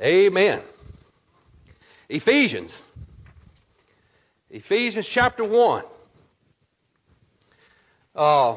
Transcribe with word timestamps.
Amen. 0.00 0.60
Ephesians. 2.08 2.82
Ephesians 4.50 5.08
chapter 5.08 5.42
1. 5.42 5.84
Uh, 8.14 8.56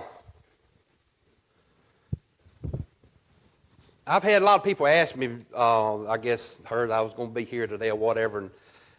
I've 4.05 4.23
had 4.23 4.41
a 4.41 4.46
lot 4.46 4.55
of 4.55 4.63
people 4.63 4.88
ask 4.88 5.15
me, 5.15 5.38
uh, 5.56 6.07
I 6.07 6.17
guess, 6.17 6.56
heard 6.63 6.92
I 6.92 7.02
was 7.02 7.13
going 7.13 7.29
to 7.29 7.35
be 7.35 7.46
here 7.46 7.67
today 7.67 7.90
or 7.90 7.96
whatever, 7.96 8.40
and, 8.40 8.51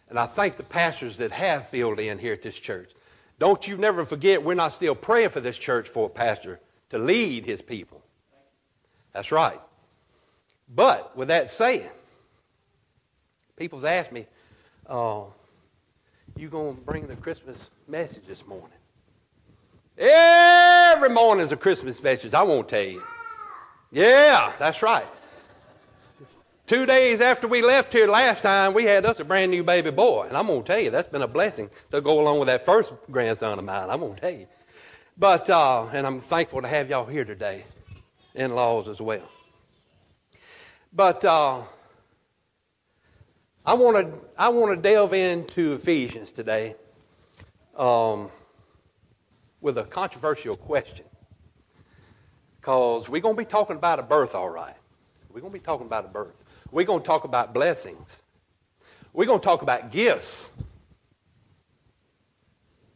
and 0.09 0.17
I 0.17 0.25
thank 0.25 0.57
the 0.57 0.63
pastors 0.63 1.17
that 1.17 1.31
have 1.31 1.67
filled 1.69 1.99
in 1.99 2.17
here 2.17 2.33
at 2.33 2.41
this 2.41 2.57
church. 2.57 2.89
Don't 3.37 3.67
you 3.67 3.77
never 3.77 4.05
forget, 4.05 4.43
we're 4.43 4.53
not 4.53 4.73
still 4.73 4.95
praying 4.95 5.29
for 5.29 5.41
this 5.41 5.57
church 5.57 5.89
for 5.89 6.07
a 6.07 6.09
pastor 6.09 6.59
to 6.91 6.97
lead 6.97 7.45
his 7.45 7.61
people. 7.61 8.01
That's 9.13 9.31
right. 9.31 9.59
But 10.73 11.17
with 11.17 11.27
that 11.27 11.49
said, 13.61 13.65
people's 13.65 13.83
asked 13.83 14.11
me, 14.11 14.25
uh, 14.87 15.23
you 16.35 16.49
going 16.49 16.75
to 16.75 16.81
bring 16.81 17.07
the 17.07 17.15
Christmas 17.15 17.69
message 17.87 18.23
this 18.27 18.45
morning? 18.47 18.77
Every 19.97 21.09
morning 21.09 21.45
is 21.45 21.51
a 21.51 21.57
Christmas 21.57 22.01
message. 22.01 22.33
I 22.33 22.41
won't 22.41 22.67
tell 22.67 22.81
you. 22.81 23.03
Yeah, 23.91 24.51
that's 24.57 24.81
right. 24.81 25.05
Two 26.65 26.85
days 26.85 27.21
after 27.21 27.47
we 27.47 27.61
left 27.61 27.93
here 27.93 28.07
last 28.07 28.41
time, 28.41 28.73
we 28.73 28.85
had 28.85 29.05
us 29.05 29.19
a 29.19 29.25
brand 29.25 29.51
new 29.51 29.63
baby 29.63 29.91
boy. 29.91 30.25
And 30.27 30.35
I'm 30.35 30.47
going 30.47 30.63
to 30.63 30.67
tell 30.67 30.79
you, 30.79 30.89
that's 30.89 31.09
been 31.09 31.21
a 31.21 31.27
blessing 31.27 31.69
to 31.91 32.01
go 32.01 32.19
along 32.19 32.39
with 32.39 32.47
that 32.47 32.65
first 32.65 32.93
grandson 33.11 33.59
of 33.59 33.65
mine. 33.65 33.89
I'm 33.89 33.99
going 33.99 34.15
to 34.15 34.21
tell 34.21 34.31
you. 34.31 34.47
But, 35.17 35.49
uh, 35.49 35.87
and 35.93 36.07
I'm 36.07 36.21
thankful 36.21 36.61
to 36.61 36.67
have 36.67 36.89
y'all 36.89 37.05
here 37.05 37.25
today, 37.25 37.65
in 38.33 38.55
laws 38.55 38.87
as 38.87 39.01
well. 39.01 39.29
But, 40.93 41.23
uh, 41.25 41.63
I 43.63 43.75
want 43.75 43.95
to 43.97 44.11
I 44.35 44.49
want 44.49 44.75
to 44.75 44.81
delve 44.81 45.13
into 45.13 45.73
Ephesians 45.73 46.31
today 46.31 46.73
um, 47.77 48.31
with 49.61 49.77
a 49.77 49.83
controversial 49.83 50.55
question 50.55 51.05
because 52.59 53.07
we're 53.07 53.21
going 53.21 53.35
to 53.35 53.39
be 53.39 53.45
talking 53.45 53.75
about 53.75 53.99
a 53.99 54.03
birth, 54.03 54.33
all 54.33 54.49
right. 54.49 54.73
We're 55.31 55.41
going 55.41 55.53
to 55.53 55.59
be 55.59 55.63
talking 55.63 55.85
about 55.85 56.05
a 56.05 56.07
birth. 56.07 56.33
We're 56.71 56.85
going 56.85 57.01
to 57.01 57.05
talk 57.05 57.23
about 57.23 57.53
blessings. 57.53 58.23
We're 59.13 59.25
going 59.25 59.39
to 59.39 59.45
talk 59.45 59.61
about 59.61 59.91
gifts, 59.91 60.49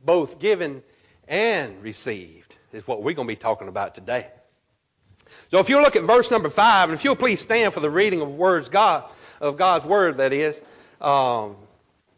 both 0.04 0.40
given 0.40 0.82
and 1.28 1.84
received, 1.84 2.56
is 2.74 2.88
what 2.88 3.04
we're 3.04 3.14
going 3.14 3.28
to 3.28 3.32
be 3.32 3.38
talking 3.38 3.68
about 3.68 3.94
today. 3.94 4.28
So 5.52 5.60
if 5.60 5.70
you 5.70 5.80
look 5.82 5.96
at 5.96 6.04
verse 6.04 6.32
number 6.32 6.50
five, 6.50 6.90
and 6.90 6.98
if 6.98 7.04
you'll 7.04 7.16
please 7.16 7.40
stand 7.40 7.74
for 7.74 7.82
the 7.82 7.90
reading 7.90 8.22
of 8.22 8.30
words 8.30 8.70
God 8.70 9.04
of 9.40 9.58
God's 9.58 9.86
word, 9.86 10.18
that 10.18 10.34
is, 10.34 10.62
um, 11.02 11.56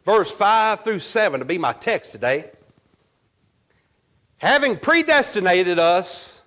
verse 0.04 0.30
five 0.30 0.82
through 0.84 1.00
seven 1.00 1.40
to 1.40 1.46
be 1.46 1.58
my 1.58 1.72
text 1.72 2.12
today. 2.12 2.50
Having 4.38 4.78
predestinated 4.78 5.78
us 5.78 6.40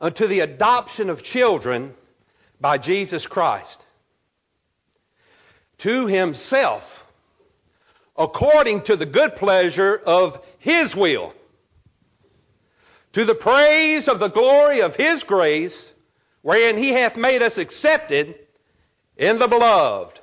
unto 0.00 0.26
the 0.26 0.40
adoption 0.40 1.08
of 1.10 1.22
children 1.22 1.94
by 2.60 2.78
Jesus 2.78 3.26
Christ 3.26 3.84
to 5.78 6.06
himself 6.06 7.04
according 8.16 8.82
to 8.82 8.96
the 8.96 9.06
good 9.06 9.34
pleasure 9.36 9.96
of 9.96 10.44
his 10.58 10.94
will 10.94 11.34
to 13.12 13.24
the 13.24 13.34
praise 13.34 14.08
of 14.08 14.18
the 14.18 14.28
glory 14.28 14.82
of 14.82 14.94
his 14.96 15.24
grace 15.24 15.92
wherein 16.42 16.76
he 16.76 16.90
hath 16.90 17.16
made 17.16 17.42
us 17.42 17.58
accepted 17.58 18.38
in 19.16 19.38
the 19.38 19.48
beloved 19.48 20.20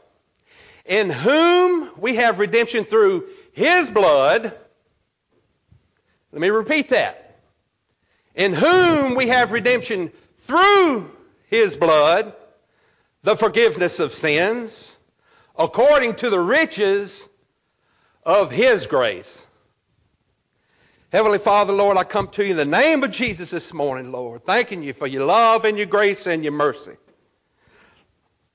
in 0.85 1.09
whom 1.09 1.89
we 1.97 2.15
have 2.15 2.39
redemption 2.39 2.83
through 2.83 3.27
his 3.53 3.89
blood 3.89 4.57
let 6.31 6.41
me 6.41 6.49
repeat 6.49 6.89
that 6.89 7.21
in 8.35 8.53
whom 8.53 9.15
we 9.15 9.27
have 9.27 9.51
redemption 9.51 10.11
through 10.39 11.11
his 11.47 11.75
blood, 11.75 12.33
the 13.23 13.35
forgiveness 13.35 13.99
of 13.99 14.11
sins, 14.11 14.95
according 15.57 16.15
to 16.15 16.29
the 16.29 16.39
riches 16.39 17.27
of 18.23 18.51
his 18.51 18.87
grace. 18.87 19.45
Heavenly 21.11 21.39
Father, 21.39 21.73
Lord, 21.73 21.97
I 21.97 22.05
come 22.05 22.29
to 22.29 22.43
you 22.43 22.51
in 22.51 22.57
the 22.57 22.65
name 22.65 23.03
of 23.03 23.11
Jesus 23.11 23.51
this 23.51 23.73
morning, 23.73 24.11
Lord, 24.13 24.45
thanking 24.45 24.81
you 24.81 24.93
for 24.93 25.07
your 25.07 25.25
love 25.25 25.65
and 25.65 25.77
your 25.77 25.87
grace 25.87 26.25
and 26.25 26.43
your 26.43 26.53
mercy. 26.53 26.95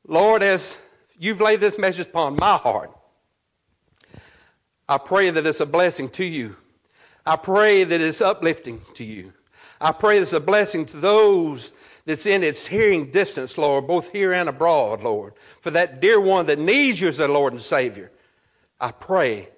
Lord, 0.09 0.43
as 0.43 0.79
you've 1.19 1.41
laid 1.41 1.61
this 1.61 1.79
message 1.79 2.07
upon 2.07 2.37
my 2.37 2.57
heart, 2.57 2.91
I 4.89 4.99
pray 4.99 5.31
that 5.31 5.47
it's 5.47 5.61
a 5.61 5.67
blessing 5.67 6.11
to 6.11 6.25
you. 6.25 6.57
I 7.25 7.37
pray 7.37 7.83
that 7.83 8.01
it's 8.01 8.21
uplifting 8.21 8.83
to 8.95 9.05
you. 9.05 9.33
I 9.81 9.93
pray 9.93 10.19
it's 10.19 10.33
a 10.33 10.41
blessing 10.41 10.87
to 10.87 10.97
those 10.97 11.73
that's 12.05 12.25
in 12.25 12.45
its 12.45 12.65
hearing 12.65 13.11
distance, 13.11 13.59
Lord, 13.59 13.89
both 13.89 14.11
here 14.11 14.33
and 14.33 14.49
abroad, 14.49 15.03
Lord. 15.03 15.35
For 15.61 15.73
that 15.73 16.01
dear 16.01 16.21
one 16.21 16.47
that 16.47 16.59
needs 16.61 17.01
you 17.01 17.09
as 17.09 17.17
their 17.17 17.29
Lord 17.29 17.53
and 17.53 17.61
Savior, 17.61 18.13
I 18.81 18.93
pray 18.93 19.49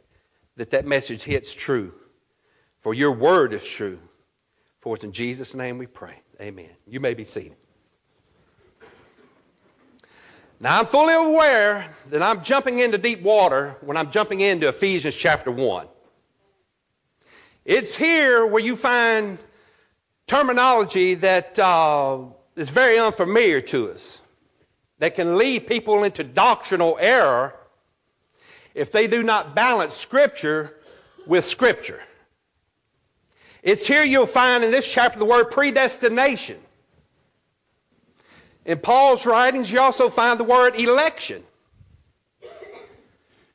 that 0.56 0.70
that 0.70 0.86
message 0.86 1.22
hits 1.22 1.52
true. 1.52 1.92
For 2.80 2.94
your 2.94 3.12
word 3.12 3.52
is 3.52 3.66
true. 3.66 3.98
For 4.80 4.94
it's 4.94 5.04
in 5.04 5.12
Jesus' 5.12 5.54
name 5.54 5.76
we 5.76 5.86
pray. 5.86 6.14
Amen. 6.40 6.70
You 6.86 7.00
may 7.00 7.12
be 7.12 7.24
seated. 7.24 7.56
Now 10.60 10.80
I'm 10.80 10.86
fully 10.86 11.14
aware 11.14 11.86
that 12.10 12.20
I'm 12.20 12.42
jumping 12.42 12.80
into 12.80 12.98
deep 12.98 13.22
water 13.22 13.76
when 13.80 13.96
I'm 13.96 14.10
jumping 14.10 14.40
into 14.40 14.68
Ephesians 14.68 15.14
chapter 15.14 15.52
1. 15.52 15.86
It's 17.64 17.94
here 17.94 18.44
where 18.44 18.62
you 18.62 18.74
find 18.74 19.38
terminology 20.26 21.14
that 21.14 21.58
uh, 21.60 22.24
is 22.56 22.70
very 22.70 22.98
unfamiliar 22.98 23.60
to 23.60 23.92
us, 23.92 24.20
that 24.98 25.14
can 25.14 25.36
lead 25.36 25.68
people 25.68 26.02
into 26.02 26.24
doctrinal 26.24 26.96
error 27.00 27.54
if 28.74 28.90
they 28.90 29.06
do 29.06 29.22
not 29.22 29.54
balance 29.54 29.94
Scripture 29.94 30.74
with 31.24 31.44
Scripture. 31.44 32.00
It's 33.62 33.86
here 33.86 34.02
you'll 34.02 34.26
find 34.26 34.64
in 34.64 34.72
this 34.72 34.90
chapter 34.90 35.20
the 35.20 35.24
word 35.24 35.52
predestination. 35.52 36.58
In 38.64 38.78
Paul's 38.78 39.24
writings, 39.24 39.70
you 39.70 39.80
also 39.80 40.10
find 40.10 40.38
the 40.38 40.44
word 40.44 40.74
election. 40.78 41.42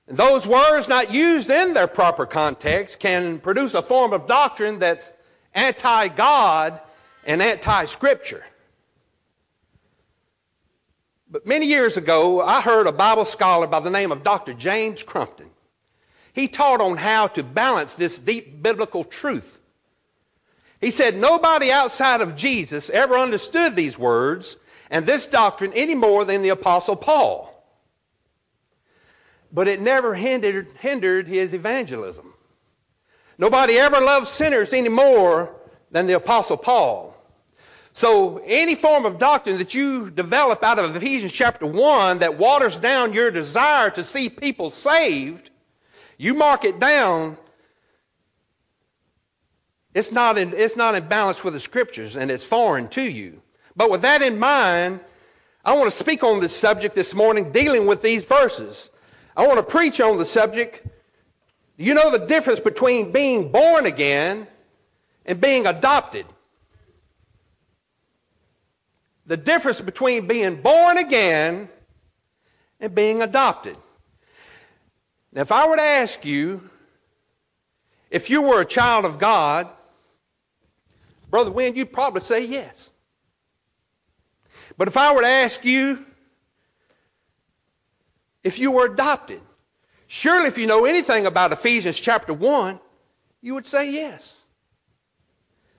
And 0.07 0.17
those 0.17 0.45
words 0.45 0.87
not 0.87 1.13
used 1.13 1.49
in 1.49 1.73
their 1.73 1.87
proper 1.87 2.25
context 2.25 2.99
can 2.99 3.39
produce 3.39 3.73
a 3.73 3.81
form 3.81 4.11
of 4.13 4.27
doctrine 4.27 4.79
that's 4.79 5.11
anti-God 5.53 6.79
and 7.25 7.41
anti-Scripture. 7.41 8.43
But 11.29 11.47
many 11.47 11.67
years 11.67 11.97
ago, 11.97 12.41
I 12.41 12.61
heard 12.61 12.85
a 12.85 12.91
Bible 12.91 13.25
scholar 13.25 13.65
by 13.65 13.79
the 13.79 13.89
name 13.89 14.11
of 14.11 14.23
Dr. 14.23 14.53
James 14.53 15.01
Crumpton. 15.01 15.49
He 16.33 16.47
taught 16.47 16.81
on 16.81 16.97
how 16.97 17.27
to 17.27 17.43
balance 17.43 17.95
this 17.95 18.19
deep 18.19 18.61
biblical 18.61 19.03
truth. 19.03 19.59
He 20.81 20.91
said 20.91 21.15
nobody 21.15 21.71
outside 21.71 22.21
of 22.21 22.35
Jesus 22.35 22.89
ever 22.89 23.17
understood 23.17 23.75
these 23.75 23.97
words 23.97 24.57
and 24.93 25.07
this 25.07 25.25
doctrine 25.25 25.73
any 25.73 25.95
more 25.95 26.23
than 26.23 26.43
the 26.43 26.49
Apostle 26.49 26.95
Paul. 26.95 27.49
But 29.51 29.67
it 29.67 29.81
never 29.81 30.13
hindered, 30.13 30.67
hindered 30.79 31.27
his 31.27 31.55
evangelism. 31.55 32.31
Nobody 33.39 33.79
ever 33.79 33.99
loved 33.99 34.27
sinners 34.27 34.71
any 34.71 34.89
more 34.89 35.49
than 35.89 36.05
the 36.05 36.13
Apostle 36.13 36.57
Paul. 36.57 37.17
So 37.93 38.37
any 38.45 38.75
form 38.75 39.05
of 39.05 39.17
doctrine 39.17 39.57
that 39.57 39.73
you 39.73 40.11
develop 40.11 40.63
out 40.63 40.77
of 40.77 40.95
Ephesians 40.95 41.31
chapter 41.31 41.65
1 41.65 42.19
that 42.19 42.37
waters 42.37 42.75
down 42.75 43.13
your 43.13 43.31
desire 43.31 43.89
to 43.89 44.03
see 44.03 44.29
people 44.29 44.69
saved, 44.69 45.49
you 46.19 46.35
mark 46.35 46.65
it 46.65 46.79
down. 46.79 47.35
It's 49.95 50.11
not 50.11 50.37
in, 50.37 50.53
it's 50.53 50.75
not 50.75 50.93
in 50.93 51.07
balance 51.07 51.43
with 51.43 51.55
the 51.55 51.59
scriptures 51.59 52.15
and 52.15 52.29
it's 52.29 52.43
foreign 52.43 52.89
to 52.89 53.01
you. 53.01 53.42
But 53.75 53.89
with 53.89 54.01
that 54.01 54.21
in 54.21 54.39
mind, 54.39 54.99
I 55.65 55.73
want 55.73 55.91
to 55.91 55.97
speak 55.97 56.23
on 56.23 56.39
this 56.39 56.55
subject 56.55 56.95
this 56.95 57.13
morning 57.13 57.51
dealing 57.51 57.85
with 57.85 58.01
these 58.01 58.25
verses. 58.25 58.89
I 59.35 59.47
want 59.47 59.57
to 59.57 59.63
preach 59.63 59.99
on 60.01 60.17
the 60.17 60.25
subject. 60.25 60.85
You 61.77 61.93
know 61.93 62.11
the 62.11 62.25
difference 62.25 62.59
between 62.59 63.11
being 63.11 63.51
born 63.51 63.85
again 63.85 64.47
and 65.25 65.41
being 65.41 65.65
adopted 65.65 66.25
the 69.25 69.37
difference 69.37 69.79
between 69.79 70.27
being 70.27 70.61
born 70.61 70.97
again 70.97 71.69
and 72.79 72.93
being 72.93 73.21
adopted. 73.21 73.77
Now, 75.31 75.41
if 75.41 75.51
I 75.51 75.67
were 75.67 75.77
to 75.77 75.81
ask 75.81 76.25
you 76.25 76.69
if 78.09 78.29
you 78.29 78.43
were 78.43 78.61
a 78.61 78.65
child 78.65 79.05
of 79.05 79.17
God, 79.17 79.67
Brother 81.29 81.51
Wynn, 81.51 81.75
you'd 81.75 81.93
probably 81.93 82.21
say 82.21 82.45
yes. 82.45 82.89
But 84.77 84.87
if 84.87 84.97
I 84.97 85.13
were 85.13 85.21
to 85.21 85.27
ask 85.27 85.63
you 85.65 86.05
if 88.43 88.59
you 88.59 88.71
were 88.71 88.85
adopted? 88.85 89.41
Surely 90.07 90.47
if 90.47 90.57
you 90.57 90.67
know 90.67 90.85
anything 90.85 91.25
about 91.25 91.53
Ephesians 91.53 91.99
chapter 91.99 92.33
1, 92.33 92.79
you 93.41 93.55
would 93.55 93.65
say 93.65 93.91
yes. 93.91 94.39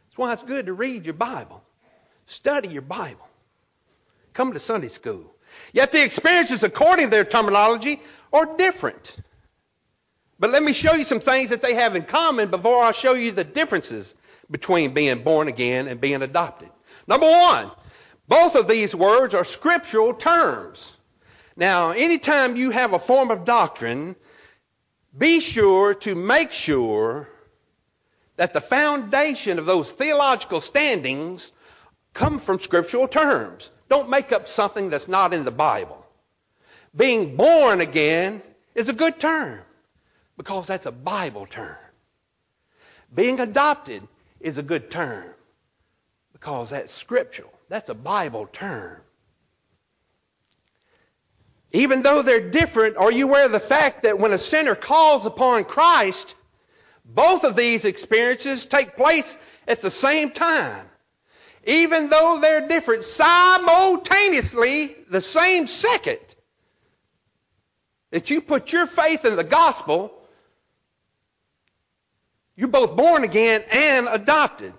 That's 0.07 0.19
why 0.19 0.33
it's 0.33 0.43
good 0.43 0.67
to 0.67 0.73
read 0.73 1.05
your 1.05 1.15
Bible. 1.15 1.63
Study 2.27 2.69
your 2.69 2.83
Bible. 2.83 3.29
Come 4.33 4.53
to 4.53 4.59
Sunday 4.59 4.89
school. 4.89 5.35
Yet 5.73 5.93
the 5.93 6.03
experiences, 6.03 6.63
according 6.63 7.07
to 7.07 7.11
their 7.11 7.25
terminology, 7.25 8.01
are 8.33 8.57
different. 8.57 9.17
But 10.39 10.51
let 10.51 10.63
me 10.63 10.73
show 10.73 10.95
you 10.95 11.05
some 11.05 11.21
things 11.21 11.51
that 11.51 11.63
they 11.63 11.75
have 11.75 11.95
in 11.95 12.03
common 12.03 12.51
before 12.51 12.83
I 12.83 12.93
show 12.93 13.15
you 13.15 13.31
the 13.31 13.45
differences 13.45 14.15
between 14.51 14.95
being 14.95 15.23
born 15.23 15.49
again 15.49 15.87
and 15.87 16.01
being 16.01 16.23
adopted. 16.23 16.71
Number 17.07 17.27
one, 17.27 17.71
both 18.29 18.55
of 18.55 18.69
these 18.69 18.95
words 18.95 19.35
are 19.35 19.45
scriptural 19.45 20.15
terms. 20.15 20.93
Now, 21.57 21.93
anytime 21.93 22.57
you 22.57 22.71
have 22.71 22.93
a 22.93 22.99
form 22.99 23.31
of 23.31 23.45
doctrine, 23.45 24.17
be 25.17 25.41
sure 25.41 25.95
to 25.95 26.15
make 26.15 26.51
sure 26.51 27.29
that 28.37 28.53
the 28.53 28.61
foundation 28.61 29.59
of 29.59 29.67
those 29.67 29.93
theological 29.93 30.61
standings 30.61 31.53
come 32.13 32.39
from 32.39 32.59
scriptural 32.59 33.07
terms. 33.07 33.71
Don't 33.89 34.11
make 34.11 34.33
up 34.33 34.49
something 34.49 34.91
that's 34.91 35.09
not 35.09 35.33
in 35.33 35.45
the 35.45 35.53
Bible. 35.53 36.05
Being 36.97 37.37
born 37.37 37.81
again 37.81 38.43
is 38.75 38.89
a 38.89 38.93
good 38.93 39.21
term 39.21 39.61
because 40.37 40.67
that's 40.67 40.87
a 40.87 40.93
Bible 40.93 41.47
term. 41.47 41.77
Being 43.15 43.39
adopted 43.39 44.03
is 44.41 44.59
a 44.59 44.63
good 44.63 44.91
term 44.91 45.25
because 46.33 46.71
that's 46.71 46.93
scriptural. 46.93 47.54
That's 47.69 47.89
a 47.89 47.95
Bible 47.95 48.47
term. 48.47 49.01
Even 51.73 52.03
though 52.03 52.23
they're 52.23 52.51
different, 52.51 52.97
are 52.97 53.11
you 53.11 53.27
aware 53.27 53.47
of 53.47 53.53
the 53.53 53.59
fact 53.59 54.03
that 54.05 54.19
when 54.19 54.33
a 54.33 54.39
sinner 54.39 54.77
calls 54.77 55.27
upon 55.27 55.65
Christ, 55.65 56.37
both 57.05 57.43
of 57.43 57.57
these 57.57 57.85
experiences 57.85 58.65
take 58.65 58.97
place 58.97 59.37
at 59.67 59.81
the 59.81 59.91
same 59.91 60.31
time? 60.31 60.87
Even 61.67 62.11
though 62.11 62.39
they're 62.41 62.69
different, 62.69 63.05
simultaneously, 63.05 64.95
the 65.11 65.21
same 65.21 65.67
second 65.67 66.21
that 68.11 68.31
you 68.31 68.41
put 68.41 68.73
your 68.73 68.87
faith 68.87 69.25
in 69.25 69.35
the 69.35 69.43
gospel, 69.43 70.13
you're 72.55 72.69
both 72.69 72.95
born 72.95 73.25
again 73.25 73.65
and 73.73 74.07
adopted. 74.09 74.73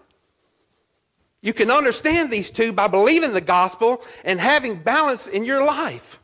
You 1.45 1.53
can 1.53 1.69
understand 1.69 2.31
these 2.31 2.49
two 2.49 2.73
by 2.73 2.87
believing 2.87 3.31
the 3.31 3.39
gospel 3.39 4.01
and 4.23 4.39
having 4.39 4.77
balance 4.77 5.27
in 5.27 5.43
your 5.43 5.63
life. 5.63 6.17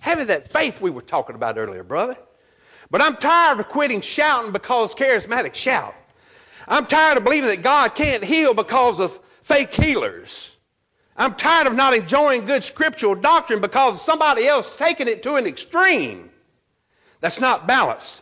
Having 0.00 0.26
that 0.26 0.50
faith 0.50 0.80
we 0.80 0.90
were 0.90 1.02
talking 1.02 1.36
about 1.36 1.56
earlier, 1.56 1.84
brother. 1.84 2.16
But 2.90 3.00
I'm 3.00 3.16
tired 3.16 3.60
of 3.60 3.68
quitting 3.68 4.00
shouting 4.00 4.50
because 4.50 4.96
charismatics 4.96 5.54
shout. 5.54 5.94
I'm 6.66 6.86
tired 6.86 7.16
of 7.16 7.22
believing 7.22 7.48
that 7.48 7.62
God 7.62 7.94
can't 7.94 8.24
heal 8.24 8.52
because 8.52 8.98
of 8.98 9.16
fake 9.44 9.72
healers. 9.72 10.56
I'm 11.16 11.36
tired 11.36 11.68
of 11.68 11.76
not 11.76 11.94
enjoying 11.94 12.44
good 12.44 12.64
scriptural 12.64 13.14
doctrine 13.14 13.60
because 13.60 14.04
somebody 14.04 14.48
else 14.48 14.76
taking 14.76 15.06
it 15.06 15.22
to 15.22 15.36
an 15.36 15.46
extreme. 15.46 16.28
That's 17.20 17.38
not 17.38 17.68
balanced. 17.68 18.20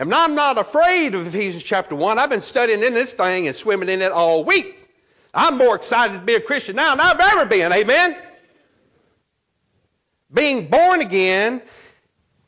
And 0.00 0.12
I'm 0.12 0.34
not 0.34 0.58
afraid 0.58 1.14
of 1.14 1.24
Ephesians 1.24 1.62
chapter 1.62 1.94
1. 1.94 2.18
I've 2.18 2.30
been 2.30 2.42
studying 2.42 2.82
in 2.82 2.94
this 2.94 3.12
thing 3.12 3.46
and 3.46 3.54
swimming 3.54 3.88
in 3.88 4.02
it 4.02 4.10
all 4.10 4.42
week. 4.42 4.82
I'm 5.36 5.58
more 5.58 5.76
excited 5.76 6.14
to 6.14 6.20
be 6.20 6.34
a 6.34 6.40
Christian 6.40 6.76
now 6.76 6.96
than 6.96 7.06
I've 7.06 7.20
ever 7.20 7.44
been. 7.44 7.70
Amen? 7.70 8.16
Being 10.32 10.68
born 10.68 11.02
again 11.02 11.60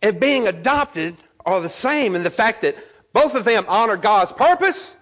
and 0.00 0.19
being 0.19 0.46
adopted 0.46 1.14
are 1.44 1.61
the 1.61 1.69
same 1.69 2.17
in 2.17 2.23
the 2.23 2.31
fact 2.31 2.62
that 2.62 2.76
both 3.12 3.35
of 3.35 3.44
them 3.44 3.67
honor 3.69 3.99
God's 3.99 4.32
purpose 4.32 4.96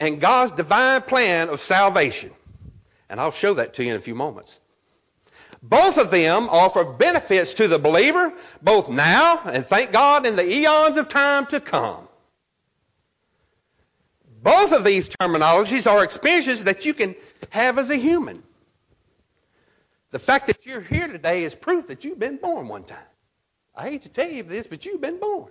and 0.00 0.20
God's 0.20 0.52
divine 0.52 1.02
plan 1.02 1.48
of 1.48 1.60
salvation. 1.60 2.32
And 3.08 3.20
I'll 3.20 3.30
show 3.30 3.54
that 3.54 3.74
to 3.74 3.84
you 3.84 3.90
in 3.90 3.96
a 3.96 4.00
few 4.00 4.16
moments. 4.16 4.58
Both 5.62 5.96
of 5.96 6.10
them 6.10 6.48
offer 6.48 6.84
benefits 6.84 7.54
to 7.54 7.68
the 7.68 7.78
believer, 7.78 8.32
both 8.62 8.88
now 8.88 9.42
and 9.44 9.64
thank 9.64 9.92
God 9.92 10.26
in 10.26 10.34
the 10.34 10.48
eons 10.48 10.98
of 10.98 11.08
time 11.08 11.46
to 11.46 11.60
come. 11.60 12.07
Both 14.42 14.72
of 14.72 14.84
these 14.84 15.08
terminologies 15.08 15.90
are 15.90 16.04
experiences 16.04 16.64
that 16.64 16.84
you 16.84 16.94
can 16.94 17.16
have 17.50 17.78
as 17.78 17.90
a 17.90 17.96
human. 17.96 18.42
The 20.10 20.18
fact 20.18 20.46
that 20.46 20.64
you're 20.64 20.80
here 20.80 21.08
today 21.08 21.44
is 21.44 21.54
proof 21.54 21.88
that 21.88 22.04
you've 22.04 22.18
been 22.18 22.36
born 22.36 22.68
one 22.68 22.84
time. 22.84 22.98
I 23.74 23.90
hate 23.90 24.02
to 24.02 24.08
tell 24.08 24.28
you 24.28 24.42
this, 24.42 24.66
but 24.66 24.86
you've 24.86 25.00
been 25.00 25.18
born. 25.18 25.50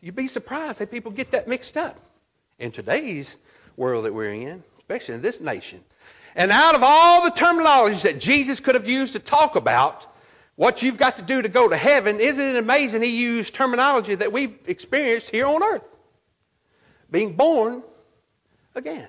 You'd 0.00 0.16
be 0.16 0.28
surprised 0.28 0.78
that 0.78 0.90
people 0.90 1.12
get 1.12 1.32
that 1.32 1.46
mixed 1.46 1.76
up 1.76 1.98
in 2.58 2.70
today's 2.70 3.38
world 3.76 4.04
that 4.04 4.14
we're 4.14 4.32
in, 4.32 4.62
especially 4.78 5.16
in 5.16 5.22
this 5.22 5.40
nation. 5.40 5.80
And 6.34 6.50
out 6.50 6.74
of 6.74 6.82
all 6.82 7.24
the 7.24 7.30
terminologies 7.30 8.02
that 8.02 8.18
Jesus 8.18 8.60
could 8.60 8.74
have 8.74 8.88
used 8.88 9.12
to 9.12 9.18
talk 9.18 9.56
about 9.56 10.06
what 10.56 10.82
you've 10.82 10.96
got 10.96 11.16
to 11.16 11.22
do 11.22 11.42
to 11.42 11.48
go 11.48 11.68
to 11.68 11.76
heaven, 11.76 12.20
isn't 12.20 12.44
it 12.44 12.56
amazing 12.56 13.02
he 13.02 13.16
used 13.16 13.54
terminology 13.54 14.14
that 14.14 14.32
we've 14.32 14.56
experienced 14.66 15.30
here 15.30 15.46
on 15.46 15.62
earth? 15.62 15.91
Being 17.12 17.34
born 17.34 17.82
again. 18.74 19.06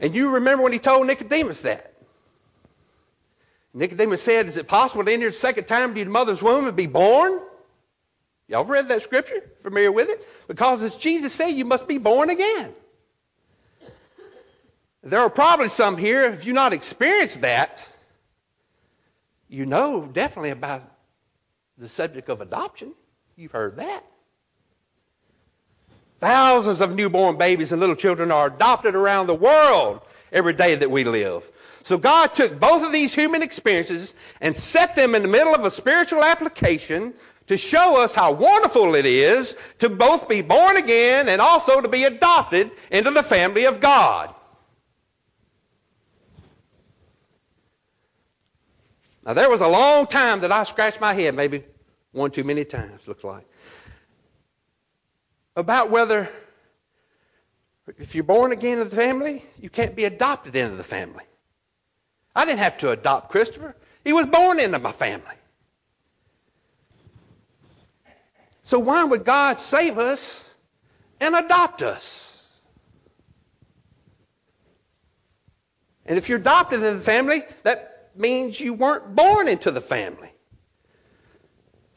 And 0.00 0.14
you 0.14 0.32
remember 0.32 0.62
when 0.64 0.72
he 0.72 0.80
told 0.80 1.06
Nicodemus 1.06 1.62
that. 1.62 1.94
Nicodemus 3.72 4.22
said, 4.22 4.46
Is 4.46 4.56
it 4.56 4.68
possible 4.68 5.04
to 5.04 5.12
enter 5.12 5.30
the 5.30 5.32
second 5.32 5.64
time 5.64 5.90
into 5.90 6.00
your 6.00 6.10
mother's 6.10 6.42
womb 6.42 6.66
and 6.66 6.76
be 6.76 6.86
born? 6.86 7.40
Y'all 8.48 8.64
read 8.64 8.88
that 8.88 9.02
scripture? 9.02 9.40
Familiar 9.62 9.90
with 9.90 10.10
it? 10.10 10.26
Because 10.48 10.82
as 10.82 10.96
Jesus 10.96 11.32
said, 11.32 11.48
you 11.48 11.64
must 11.64 11.88
be 11.88 11.98
born 11.98 12.28
again. 12.28 12.74
There 15.02 15.20
are 15.20 15.30
probably 15.30 15.68
some 15.68 15.96
here, 15.96 16.24
if 16.24 16.44
you've 16.44 16.54
not 16.54 16.72
experienced 16.72 17.42
that, 17.42 17.86
you 19.48 19.64
know 19.64 20.06
definitely 20.06 20.50
about 20.50 20.82
the 21.78 21.88
subject 21.88 22.28
of 22.28 22.40
adoption. 22.40 22.94
You've 23.36 23.52
heard 23.52 23.76
that. 23.76 24.04
Thousands 26.24 26.80
of 26.80 26.94
newborn 26.94 27.36
babies 27.36 27.70
and 27.70 27.80
little 27.80 27.94
children 27.94 28.30
are 28.30 28.46
adopted 28.46 28.94
around 28.94 29.26
the 29.26 29.34
world 29.34 30.00
every 30.32 30.54
day 30.54 30.74
that 30.74 30.90
we 30.90 31.04
live. 31.04 31.52
So 31.82 31.98
God 31.98 32.28
took 32.34 32.58
both 32.58 32.82
of 32.82 32.92
these 32.92 33.12
human 33.12 33.42
experiences 33.42 34.14
and 34.40 34.56
set 34.56 34.94
them 34.94 35.14
in 35.14 35.20
the 35.20 35.28
middle 35.28 35.54
of 35.54 35.66
a 35.66 35.70
spiritual 35.70 36.24
application 36.24 37.12
to 37.48 37.58
show 37.58 38.00
us 38.00 38.14
how 38.14 38.32
wonderful 38.32 38.94
it 38.94 39.04
is 39.04 39.54
to 39.80 39.90
both 39.90 40.26
be 40.26 40.40
born 40.40 40.78
again 40.78 41.28
and 41.28 41.42
also 41.42 41.82
to 41.82 41.88
be 41.88 42.04
adopted 42.04 42.70
into 42.90 43.10
the 43.10 43.22
family 43.22 43.66
of 43.66 43.80
God. 43.80 44.34
Now 49.26 49.34
there 49.34 49.50
was 49.50 49.60
a 49.60 49.68
long 49.68 50.06
time 50.06 50.40
that 50.40 50.52
I 50.52 50.64
scratched 50.64 51.02
my 51.02 51.12
head, 51.12 51.34
maybe 51.34 51.64
one 52.12 52.30
too 52.30 52.44
many 52.44 52.64
times, 52.64 53.06
looks 53.06 53.24
like 53.24 53.46
about 55.56 55.90
whether 55.90 56.28
if 57.98 58.14
you're 58.14 58.24
born 58.24 58.52
again 58.52 58.78
in 58.78 58.88
the 58.88 58.96
family, 58.96 59.44
you 59.60 59.68
can't 59.68 59.94
be 59.94 60.04
adopted 60.04 60.56
into 60.56 60.76
the 60.76 60.84
family. 60.84 61.24
I 62.34 62.44
didn't 62.44 62.60
have 62.60 62.78
to 62.78 62.90
adopt 62.90 63.30
Christopher. 63.30 63.76
He 64.04 64.12
was 64.12 64.26
born 64.26 64.58
into 64.58 64.78
my 64.78 64.92
family. 64.92 65.36
So 68.62 68.78
why 68.78 69.04
would 69.04 69.24
God 69.24 69.60
save 69.60 69.98
us 69.98 70.54
and 71.20 71.34
adopt 71.34 71.82
us? 71.82 72.30
And 76.06 76.18
if 76.18 76.28
you're 76.28 76.38
adopted 76.38 76.82
into 76.82 76.94
the 76.94 77.04
family, 77.04 77.44
that 77.62 78.10
means 78.14 78.58
you 78.58 78.74
weren't 78.74 79.14
born 79.14 79.48
into 79.48 79.70
the 79.70 79.80
family. 79.80 80.33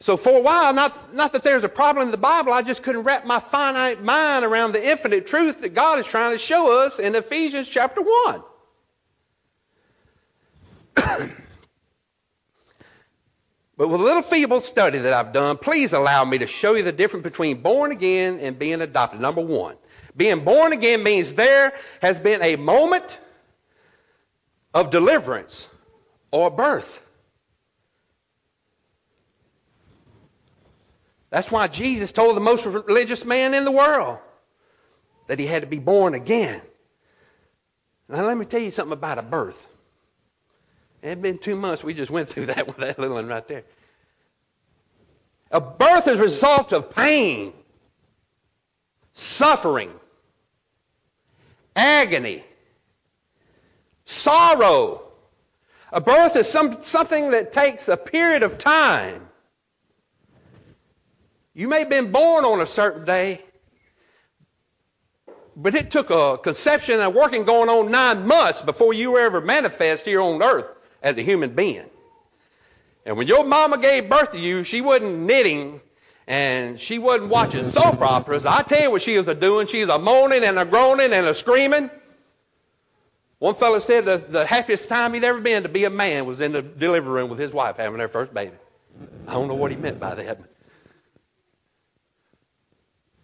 So 0.00 0.16
for 0.16 0.38
a 0.38 0.40
while, 0.40 0.72
not, 0.74 1.14
not 1.14 1.32
that 1.32 1.42
there's 1.42 1.64
a 1.64 1.68
problem 1.68 2.06
in 2.06 2.12
the 2.12 2.18
Bible, 2.18 2.52
I 2.52 2.62
just 2.62 2.84
couldn't 2.84 3.02
wrap 3.02 3.26
my 3.26 3.40
finite 3.40 4.02
mind 4.02 4.44
around 4.44 4.72
the 4.72 4.88
infinite 4.88 5.26
truth 5.26 5.62
that 5.62 5.74
God 5.74 5.98
is 5.98 6.06
trying 6.06 6.32
to 6.32 6.38
show 6.38 6.84
us 6.86 7.00
in 7.00 7.16
Ephesians 7.16 7.68
chapter 7.68 8.00
1. 8.00 8.42
but 13.76 13.88
with 13.88 14.00
a 14.00 14.04
little 14.04 14.22
feeble 14.22 14.60
study 14.60 14.98
that 14.98 15.12
I've 15.12 15.32
done, 15.32 15.56
please 15.56 15.92
allow 15.92 16.24
me 16.24 16.38
to 16.38 16.46
show 16.46 16.74
you 16.74 16.84
the 16.84 16.92
difference 16.92 17.24
between 17.24 17.60
born 17.60 17.90
again 17.90 18.38
and 18.38 18.56
being 18.56 18.80
adopted. 18.80 19.20
Number 19.20 19.40
one, 19.40 19.74
being 20.16 20.44
born 20.44 20.72
again 20.72 21.02
means 21.02 21.34
there 21.34 21.72
has 22.02 22.20
been 22.20 22.40
a 22.42 22.54
moment 22.54 23.18
of 24.72 24.90
deliverance 24.90 25.68
or 26.30 26.50
birth. 26.52 27.04
That's 31.30 31.50
why 31.50 31.68
Jesus 31.68 32.12
told 32.12 32.36
the 32.36 32.40
most 32.40 32.64
religious 32.64 33.24
man 33.24 33.54
in 33.54 33.64
the 33.64 33.72
world 33.72 34.18
that 35.26 35.38
he 35.38 35.46
had 35.46 35.62
to 35.62 35.68
be 35.68 35.78
born 35.78 36.14
again. 36.14 36.60
Now, 38.08 38.24
let 38.24 38.36
me 38.36 38.46
tell 38.46 38.60
you 38.60 38.70
something 38.70 38.94
about 38.94 39.18
a 39.18 39.22
birth. 39.22 39.66
It 41.02 41.08
had 41.08 41.22
been 41.22 41.38
two 41.38 41.56
months. 41.56 41.84
We 41.84 41.94
just 41.94 42.10
went 42.10 42.28
through 42.28 42.46
that 42.54 42.66
with 42.66 42.78
that 42.78 42.98
little 42.98 43.16
one 43.16 43.28
right 43.28 43.46
there. 43.46 43.64
A 45.50 45.60
birth 45.60 46.08
is 46.08 46.18
a 46.18 46.22
result 46.22 46.72
of 46.72 46.94
pain, 46.94 47.52
suffering, 49.12 49.90
agony, 51.74 52.44
sorrow. 54.04 55.02
A 55.90 56.00
birth 56.02 56.36
is 56.36 56.48
some, 56.48 56.82
something 56.82 57.30
that 57.30 57.52
takes 57.52 57.88
a 57.88 57.96
period 57.96 58.42
of 58.42 58.58
time. 58.58 59.27
You 61.58 61.66
may 61.66 61.80
have 61.80 61.88
been 61.88 62.12
born 62.12 62.44
on 62.44 62.60
a 62.60 62.66
certain 62.66 63.04
day, 63.04 63.42
but 65.56 65.74
it 65.74 65.90
took 65.90 66.08
a 66.10 66.38
conception 66.38 66.94
and 66.94 67.02
a 67.02 67.10
working 67.10 67.42
going 67.42 67.68
on 67.68 67.90
nine 67.90 68.28
months 68.28 68.62
before 68.62 68.92
you 68.92 69.10
were 69.10 69.20
ever 69.22 69.40
manifest 69.40 70.04
here 70.04 70.20
on 70.20 70.40
earth 70.40 70.70
as 71.02 71.16
a 71.16 71.22
human 71.22 71.56
being. 71.56 71.86
And 73.04 73.16
when 73.16 73.26
your 73.26 73.42
mama 73.42 73.78
gave 73.78 74.08
birth 74.08 74.30
to 74.34 74.38
you, 74.38 74.62
she 74.62 74.82
wasn't 74.82 75.18
knitting 75.18 75.80
and 76.28 76.78
she 76.78 77.00
wasn't 77.00 77.30
watching 77.30 77.64
soap 77.64 78.02
operas. 78.02 78.46
I 78.46 78.62
tell 78.62 78.80
you 78.80 78.92
what 78.92 79.02
she 79.02 79.18
was 79.18 79.26
a 79.26 79.34
doing. 79.34 79.66
She 79.66 79.80
was 79.80 79.88
a 79.88 79.98
moaning 79.98 80.44
and 80.44 80.60
a 80.60 80.64
groaning 80.64 81.12
and 81.12 81.26
a 81.26 81.34
screaming. 81.34 81.90
One 83.40 83.56
fellow 83.56 83.80
said 83.80 84.04
the, 84.04 84.18
the 84.18 84.46
happiest 84.46 84.88
time 84.88 85.12
he'd 85.12 85.24
ever 85.24 85.40
been 85.40 85.64
to 85.64 85.68
be 85.68 85.82
a 85.86 85.90
man 85.90 86.24
was 86.24 86.40
in 86.40 86.52
the 86.52 86.62
delivery 86.62 87.14
room 87.14 87.30
with 87.30 87.40
his 87.40 87.50
wife 87.50 87.78
having 87.78 87.98
their 87.98 88.06
first 88.06 88.32
baby. 88.32 88.54
I 89.26 89.32
don't 89.32 89.48
know 89.48 89.56
what 89.56 89.72
he 89.72 89.76
meant 89.76 89.98
by 89.98 90.14
that. 90.14 90.38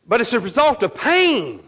But 0.06 0.20
it's 0.20 0.32
a 0.32 0.40
result 0.40 0.82
of 0.82 0.94
pain. 0.94 1.60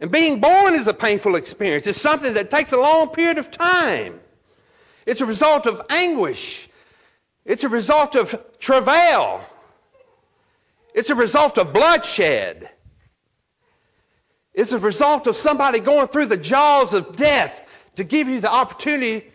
And 0.00 0.10
being 0.10 0.40
born 0.40 0.74
is 0.74 0.86
a 0.86 0.94
painful 0.94 1.36
experience. 1.36 1.86
It's 1.86 2.00
something 2.00 2.34
that 2.34 2.50
takes 2.50 2.72
a 2.72 2.78
long 2.78 3.10
period 3.10 3.38
of 3.38 3.50
time. 3.50 4.18
It's 5.06 5.20
a 5.20 5.26
result 5.26 5.66
of 5.66 5.82
anguish. 5.90 6.68
It's 7.44 7.64
a 7.64 7.68
result 7.68 8.14
of 8.14 8.34
travail. 8.58 9.42
It's 10.94 11.10
a 11.10 11.14
result 11.14 11.58
of 11.58 11.72
bloodshed. 11.72 12.70
It's 14.52 14.72
a 14.72 14.78
result 14.78 15.26
of 15.26 15.36
somebody 15.36 15.80
going 15.80 16.08
through 16.08 16.26
the 16.26 16.36
jaws 16.36 16.92
of 16.94 17.16
death 17.16 17.60
to 17.96 18.04
give 18.04 18.28
you 18.28 18.40
the 18.40 18.50
opportunity 18.50 19.30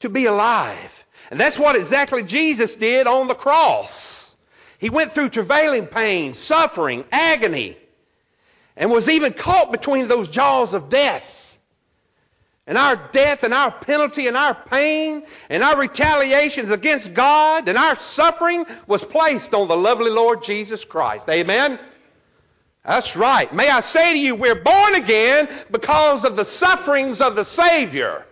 to 0.00 0.08
be 0.08 0.26
alive. 0.26 1.04
And 1.30 1.40
that's 1.40 1.58
what 1.58 1.76
exactly 1.76 2.22
Jesus 2.22 2.74
did 2.74 3.06
on 3.06 3.28
the 3.28 3.34
cross. 3.34 4.21
He 4.82 4.90
went 4.90 5.12
through 5.12 5.28
travailing 5.28 5.86
pain, 5.86 6.34
suffering, 6.34 7.04
agony, 7.12 7.76
and 8.76 8.90
was 8.90 9.08
even 9.08 9.32
caught 9.32 9.70
between 9.70 10.08
those 10.08 10.28
jaws 10.28 10.74
of 10.74 10.88
death. 10.88 11.56
And 12.66 12.76
our 12.76 12.96
death 13.12 13.44
and 13.44 13.54
our 13.54 13.70
penalty 13.70 14.26
and 14.26 14.36
our 14.36 14.54
pain 14.56 15.22
and 15.48 15.62
our 15.62 15.78
retaliations 15.78 16.70
against 16.70 17.14
God 17.14 17.68
and 17.68 17.78
our 17.78 17.94
suffering 17.94 18.66
was 18.88 19.04
placed 19.04 19.54
on 19.54 19.68
the 19.68 19.76
lovely 19.76 20.10
Lord 20.10 20.42
Jesus 20.42 20.84
Christ. 20.84 21.28
Amen? 21.28 21.78
That's 22.84 23.14
right. 23.14 23.54
May 23.54 23.70
I 23.70 23.82
say 23.82 24.14
to 24.14 24.18
you, 24.18 24.34
we're 24.34 24.64
born 24.64 24.96
again 24.96 25.48
because 25.70 26.24
of 26.24 26.34
the 26.34 26.44
sufferings 26.44 27.20
of 27.20 27.36
the 27.36 27.44
Savior. 27.44 28.26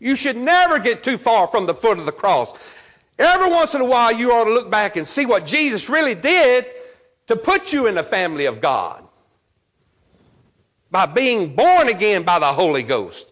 You 0.00 0.14
should 0.14 0.36
never 0.36 0.78
get 0.78 1.02
too 1.02 1.18
far 1.18 1.46
from 1.48 1.66
the 1.66 1.74
foot 1.74 1.98
of 1.98 2.06
the 2.06 2.12
cross. 2.12 2.54
Every 3.18 3.50
once 3.50 3.74
in 3.74 3.80
a 3.80 3.84
while, 3.84 4.12
you 4.12 4.32
ought 4.32 4.44
to 4.44 4.52
look 4.52 4.70
back 4.70 4.96
and 4.96 5.06
see 5.06 5.26
what 5.26 5.44
Jesus 5.44 5.88
really 5.88 6.14
did 6.14 6.66
to 7.26 7.36
put 7.36 7.72
you 7.72 7.86
in 7.86 7.94
the 7.94 8.04
family 8.04 8.46
of 8.46 8.60
God 8.60 9.04
by 10.90 11.06
being 11.06 11.54
born 11.54 11.88
again 11.88 12.22
by 12.22 12.38
the 12.38 12.52
Holy 12.52 12.82
Ghost. 12.82 13.26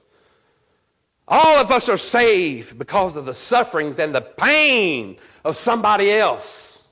All 1.29 1.59
of 1.59 1.71
us 1.71 1.89
are 1.89 1.97
saved 1.97 2.79
because 2.79 3.17
of 3.17 3.27
the 3.27 3.35
sufferings 3.35 3.99
and 3.99 4.15
the 4.15 4.21
pain 4.21 5.19
of 5.45 5.57
somebody 5.57 6.11
else. 6.13 6.83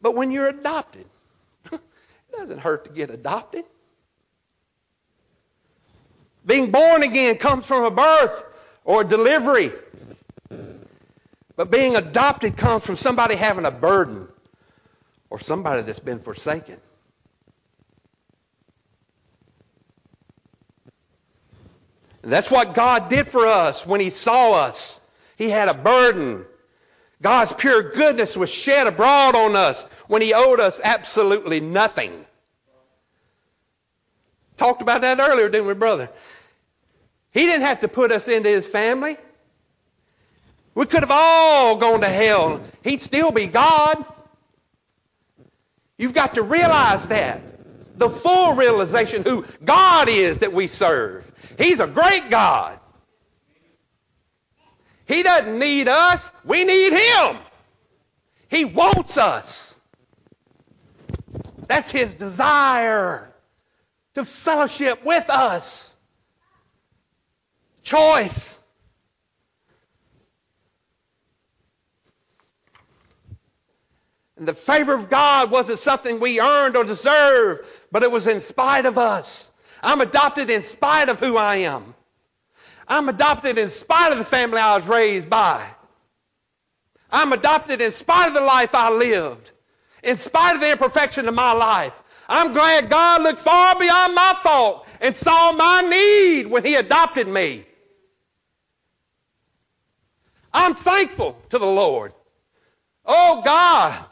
But 0.00 0.14
when 0.14 0.30
you're 0.30 0.48
adopted, 0.48 1.06
it 1.72 1.80
doesn't 2.32 2.58
hurt 2.58 2.84
to 2.86 2.90
get 2.90 3.10
adopted. 3.10 3.64
Being 6.46 6.70
born 6.70 7.02
again 7.02 7.36
comes 7.36 7.66
from 7.66 7.84
a 7.84 7.90
birth 7.90 8.44
or 8.84 9.02
a 9.02 9.04
delivery. 9.04 9.72
But 11.58 11.72
being 11.72 11.96
adopted 11.96 12.56
comes 12.56 12.86
from 12.86 12.94
somebody 12.94 13.34
having 13.34 13.64
a 13.64 13.72
burden 13.72 14.28
or 15.28 15.40
somebody 15.40 15.82
that's 15.82 15.98
been 15.98 16.20
forsaken. 16.20 16.76
And 22.22 22.32
that's 22.32 22.48
what 22.48 22.74
God 22.74 23.08
did 23.08 23.26
for 23.26 23.44
us 23.44 23.84
when 23.84 23.98
He 23.98 24.10
saw 24.10 24.52
us. 24.52 25.00
He 25.34 25.50
had 25.50 25.66
a 25.66 25.74
burden. 25.74 26.44
God's 27.20 27.52
pure 27.52 27.90
goodness 27.90 28.36
was 28.36 28.50
shed 28.50 28.86
abroad 28.86 29.34
on 29.34 29.56
us 29.56 29.82
when 30.06 30.22
He 30.22 30.34
owed 30.34 30.60
us 30.60 30.80
absolutely 30.84 31.58
nothing. 31.58 32.24
Talked 34.56 34.80
about 34.80 35.00
that 35.00 35.18
earlier, 35.18 35.48
didn't 35.48 35.66
we, 35.66 35.74
brother? 35.74 36.08
He 37.32 37.46
didn't 37.46 37.66
have 37.66 37.80
to 37.80 37.88
put 37.88 38.12
us 38.12 38.28
into 38.28 38.48
His 38.48 38.64
family. 38.64 39.16
We 40.78 40.86
could 40.86 41.00
have 41.00 41.10
all 41.10 41.74
gone 41.74 42.02
to 42.02 42.08
hell. 42.08 42.60
He'd 42.84 43.00
still 43.00 43.32
be 43.32 43.48
God. 43.48 44.04
You've 45.96 46.14
got 46.14 46.34
to 46.34 46.42
realize 46.44 47.04
that. 47.08 47.40
The 47.98 48.08
full 48.08 48.54
realization 48.54 49.24
who 49.24 49.44
God 49.64 50.08
is 50.08 50.38
that 50.38 50.52
we 50.52 50.68
serve. 50.68 51.28
He's 51.58 51.80
a 51.80 51.88
great 51.88 52.30
God. 52.30 52.78
He 55.06 55.24
doesn't 55.24 55.58
need 55.58 55.88
us. 55.88 56.30
We 56.44 56.62
need 56.62 56.92
Him. 56.92 57.38
He 58.48 58.64
wants 58.64 59.16
us. 59.16 59.74
That's 61.66 61.90
His 61.90 62.14
desire 62.14 63.34
to 64.14 64.24
fellowship 64.24 65.04
with 65.04 65.28
us. 65.28 65.96
Choice. 67.82 68.57
And 74.38 74.46
the 74.46 74.54
favor 74.54 74.94
of 74.94 75.10
God 75.10 75.50
wasn't 75.50 75.80
something 75.80 76.20
we 76.20 76.40
earned 76.40 76.76
or 76.76 76.84
deserved, 76.84 77.66
but 77.90 78.04
it 78.04 78.10
was 78.10 78.28
in 78.28 78.40
spite 78.40 78.86
of 78.86 78.96
us. 78.96 79.50
I'm 79.82 80.00
adopted 80.00 80.48
in 80.48 80.62
spite 80.62 81.08
of 81.08 81.18
who 81.18 81.36
I 81.36 81.56
am. 81.56 81.94
I'm 82.86 83.08
adopted 83.08 83.58
in 83.58 83.68
spite 83.70 84.12
of 84.12 84.18
the 84.18 84.24
family 84.24 84.58
I 84.58 84.76
was 84.76 84.86
raised 84.86 85.28
by. 85.28 85.64
I'm 87.10 87.32
adopted 87.32 87.80
in 87.80 87.90
spite 87.90 88.28
of 88.28 88.34
the 88.34 88.40
life 88.40 88.74
I 88.74 88.90
lived. 88.90 89.50
In 90.02 90.16
spite 90.16 90.54
of 90.54 90.60
the 90.60 90.70
imperfection 90.70 91.28
of 91.28 91.34
my 91.34 91.52
life. 91.52 92.00
I'm 92.28 92.52
glad 92.52 92.90
God 92.90 93.22
looked 93.22 93.40
far 93.40 93.78
beyond 93.78 94.14
my 94.14 94.34
fault 94.40 94.86
and 95.00 95.16
saw 95.16 95.52
my 95.52 95.82
need 95.82 96.46
when 96.46 96.64
He 96.64 96.76
adopted 96.76 97.26
me. 97.26 97.64
I'm 100.52 100.76
thankful 100.76 101.40
to 101.50 101.58
the 101.58 101.66
Lord. 101.66 102.12
Oh 103.04 103.42
God, 103.44 104.04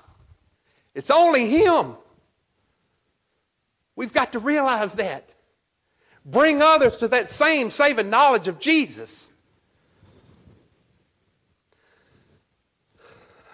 it's 0.96 1.10
only 1.10 1.46
Him. 1.46 1.94
We've 3.96 4.14
got 4.14 4.32
to 4.32 4.38
realize 4.38 4.94
that. 4.94 5.34
Bring 6.24 6.62
others 6.62 6.96
to 6.98 7.08
that 7.08 7.28
same 7.28 7.70
saving 7.70 8.08
knowledge 8.08 8.48
of 8.48 8.58
Jesus. 8.58 9.30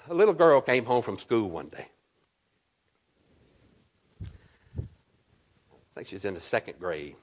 A 0.09 0.15
little 0.15 0.35
girl 0.35 0.61
came 0.61 0.85
home 0.85 1.03
from 1.03 1.19
school 1.19 1.51
one 1.51 1.67
day. 1.67 1.87
I 4.79 4.85
think 5.97 6.07
she's 6.07 6.25
in 6.25 6.35
the 6.35 6.41
second 6.41 6.79
grade. 6.79 7.17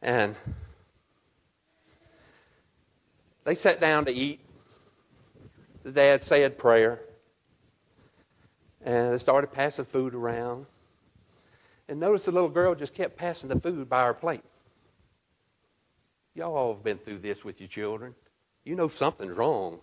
And 0.00 0.34
they 3.44 3.54
sat 3.54 3.78
down 3.78 4.06
to 4.06 4.10
eat. 4.10 4.40
The 5.82 5.92
dad 5.92 6.22
said 6.22 6.56
prayer. 6.56 6.98
And 8.84 9.12
they 9.12 9.18
started 9.18 9.52
passing 9.52 9.84
food 9.84 10.14
around. 10.14 10.66
And 11.88 12.00
notice 12.00 12.24
the 12.24 12.32
little 12.32 12.48
girl 12.48 12.74
just 12.74 12.94
kept 12.94 13.16
passing 13.16 13.48
the 13.48 13.58
food 13.58 13.88
by 13.88 14.04
her 14.06 14.14
plate. 14.14 14.44
Y'all 16.34 16.56
all 16.56 16.74
have 16.74 16.84
been 16.84 16.98
through 16.98 17.18
this 17.18 17.44
with 17.44 17.60
your 17.60 17.68
children. 17.68 18.14
You 18.64 18.76
know 18.76 18.88
something's 18.88 19.36
wrong. 19.36 19.80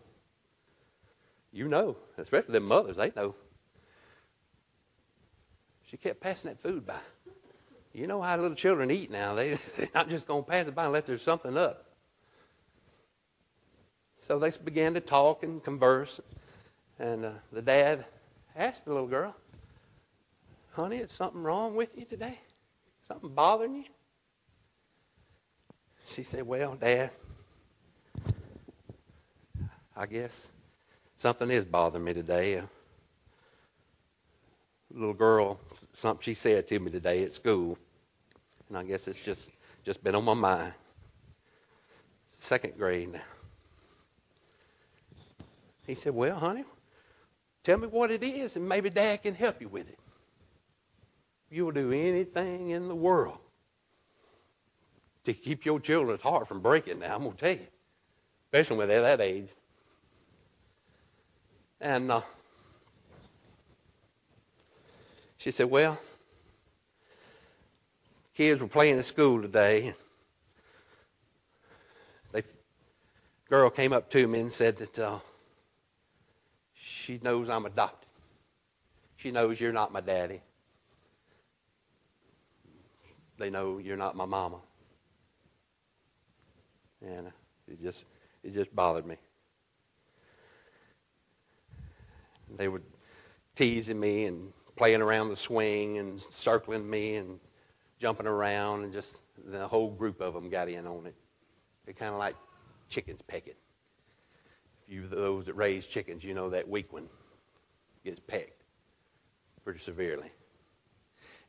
You 1.51 1.67
know, 1.67 1.97
especially 2.17 2.53
the 2.53 2.59
mothers, 2.59 2.97
they 2.97 3.11
know. 3.15 3.35
She 5.83 5.97
kept 5.97 6.19
passing 6.19 6.49
that 6.49 6.61
food 6.61 6.85
by. 6.85 6.99
You 7.93 8.07
know 8.07 8.21
how 8.21 8.37
little 8.37 8.55
children 8.55 8.91
eat 8.91 9.09
now. 9.09 9.33
They, 9.35 9.57
they're 9.77 9.89
not 9.93 10.09
just 10.09 10.27
going 10.27 10.43
to 10.43 10.49
pass 10.49 10.67
it 10.67 10.75
by 10.75 10.85
unless 10.85 11.05
there's 11.05 11.21
something 11.21 11.57
up. 11.57 11.85
So 14.27 14.39
they 14.39 14.51
began 14.63 14.93
to 14.93 14.99
talk 15.01 15.43
and 15.43 15.63
converse. 15.63 16.19
And 16.99 17.25
uh, 17.25 17.31
the 17.51 17.61
dad 17.61 18.05
asked 18.57 18.85
the 18.85 18.93
little 18.93 19.07
girl, 19.07 19.35
Honey, 20.73 20.97
is 20.97 21.11
something 21.11 21.41
wrong 21.41 21.75
with 21.75 21.97
you 21.97 22.05
today? 22.05 22.37
Something 23.03 23.29
bothering 23.29 23.75
you? 23.75 23.83
she 26.07 26.23
said, 26.23 26.43
Well, 26.47 26.75
Dad, 26.75 27.11
I 29.95 30.05
guess 30.05 30.49
something 31.17 31.49
is 31.49 31.65
bothering 31.65 32.03
me 32.03 32.13
today. 32.13 32.55
A 32.55 32.67
little 34.91 35.13
girl, 35.13 35.59
something 35.95 36.23
she 36.23 36.33
said 36.33 36.67
to 36.67 36.79
me 36.79 36.91
today 36.91 37.23
at 37.23 37.33
school, 37.33 37.77
and 38.69 38.77
I 38.77 38.83
guess 38.83 39.07
it's 39.07 39.23
just 39.23 39.51
just 39.83 40.03
been 40.03 40.15
on 40.15 40.25
my 40.25 40.33
mind. 40.33 40.73
Second 42.39 42.77
grade 42.77 43.13
now. 43.13 43.19
He 45.85 45.95
said, 45.95 46.13
Well, 46.13 46.37
honey, 46.37 46.65
tell 47.67 47.77
me 47.77 47.87
what 47.87 48.11
it 48.11 48.23
is, 48.23 48.55
and 48.55 48.67
maybe 48.67 48.89
Dad 48.89 49.23
can 49.23 49.35
help 49.35 49.59
you 49.61 49.67
with 49.67 49.89
it. 49.89 49.99
You'll 51.51 51.71
do 51.71 51.91
anything 51.91 52.69
in 52.69 52.87
the 52.87 52.95
world 52.95 53.39
to 55.25 55.33
keep 55.33 55.65
your 55.65 55.81
children's 55.81 56.21
heart 56.21 56.47
from 56.47 56.61
breaking 56.61 56.99
now, 56.99 57.13
I'm 57.13 57.23
going 57.23 57.33
to 57.33 57.37
tell 57.37 57.51
you. 57.51 57.67
Especially 58.45 58.77
when 58.77 58.87
they're 58.87 59.01
that 59.01 59.19
age. 59.19 59.49
And 61.81 62.09
uh, 62.09 62.21
she 65.37 65.51
said, 65.51 65.69
Well, 65.69 65.99
kids 68.33 68.61
were 68.61 68.69
playing 68.69 68.97
at 68.97 69.03
school 69.03 69.41
today. 69.41 69.93
The 72.31 72.45
girl 73.49 73.69
came 73.69 73.91
up 73.91 74.09
to 74.11 74.25
me 74.25 74.39
and 74.39 74.53
said 74.53 74.77
that 74.77 74.97
uh, 74.97 75.19
she 77.07 77.21
knows 77.23 77.47
I'm 77.47 77.65
adopted. 77.65 78.09
She 79.15 79.31
knows 79.31 79.61
you're 79.61 79.71
not 79.71 79.93
my 79.93 80.01
daddy. 80.01 80.41
They 83.37 83.49
know 83.49 83.77
you're 83.77 83.95
not 83.95 84.17
my 84.17 84.25
mama. 84.25 84.57
And 87.01 87.27
uh, 87.27 87.31
it 87.69 87.81
just 87.81 88.03
it 88.43 88.53
just 88.53 88.75
bothered 88.75 89.05
me. 89.05 89.15
They 92.57 92.67
were 92.67 92.81
teasing 93.55 93.99
me 94.01 94.25
and 94.25 94.51
playing 94.75 95.01
around 95.01 95.29
the 95.29 95.37
swing 95.37 95.99
and 95.99 96.21
circling 96.21 96.89
me 96.89 97.15
and 97.15 97.39
jumping 97.99 98.27
around 98.27 98.83
and 98.83 98.91
just 98.91 99.15
the 99.45 99.65
whole 99.65 99.91
group 99.91 100.19
of 100.19 100.33
them 100.33 100.49
got 100.49 100.67
in 100.67 100.85
on 100.85 101.05
it. 101.05 101.15
They're 101.85 101.93
kind 101.93 102.11
of 102.11 102.19
like 102.19 102.35
chickens 102.89 103.21
pecking. 103.21 103.53
You 104.87 105.07
those 105.07 105.45
that 105.45 105.53
raise 105.53 105.85
chickens, 105.85 106.23
you 106.23 106.33
know 106.33 106.49
that 106.49 106.69
weak 106.69 106.93
one 106.93 107.07
gets 108.05 108.19
pecked 108.19 108.61
pretty 109.63 109.79
severely. 109.79 110.31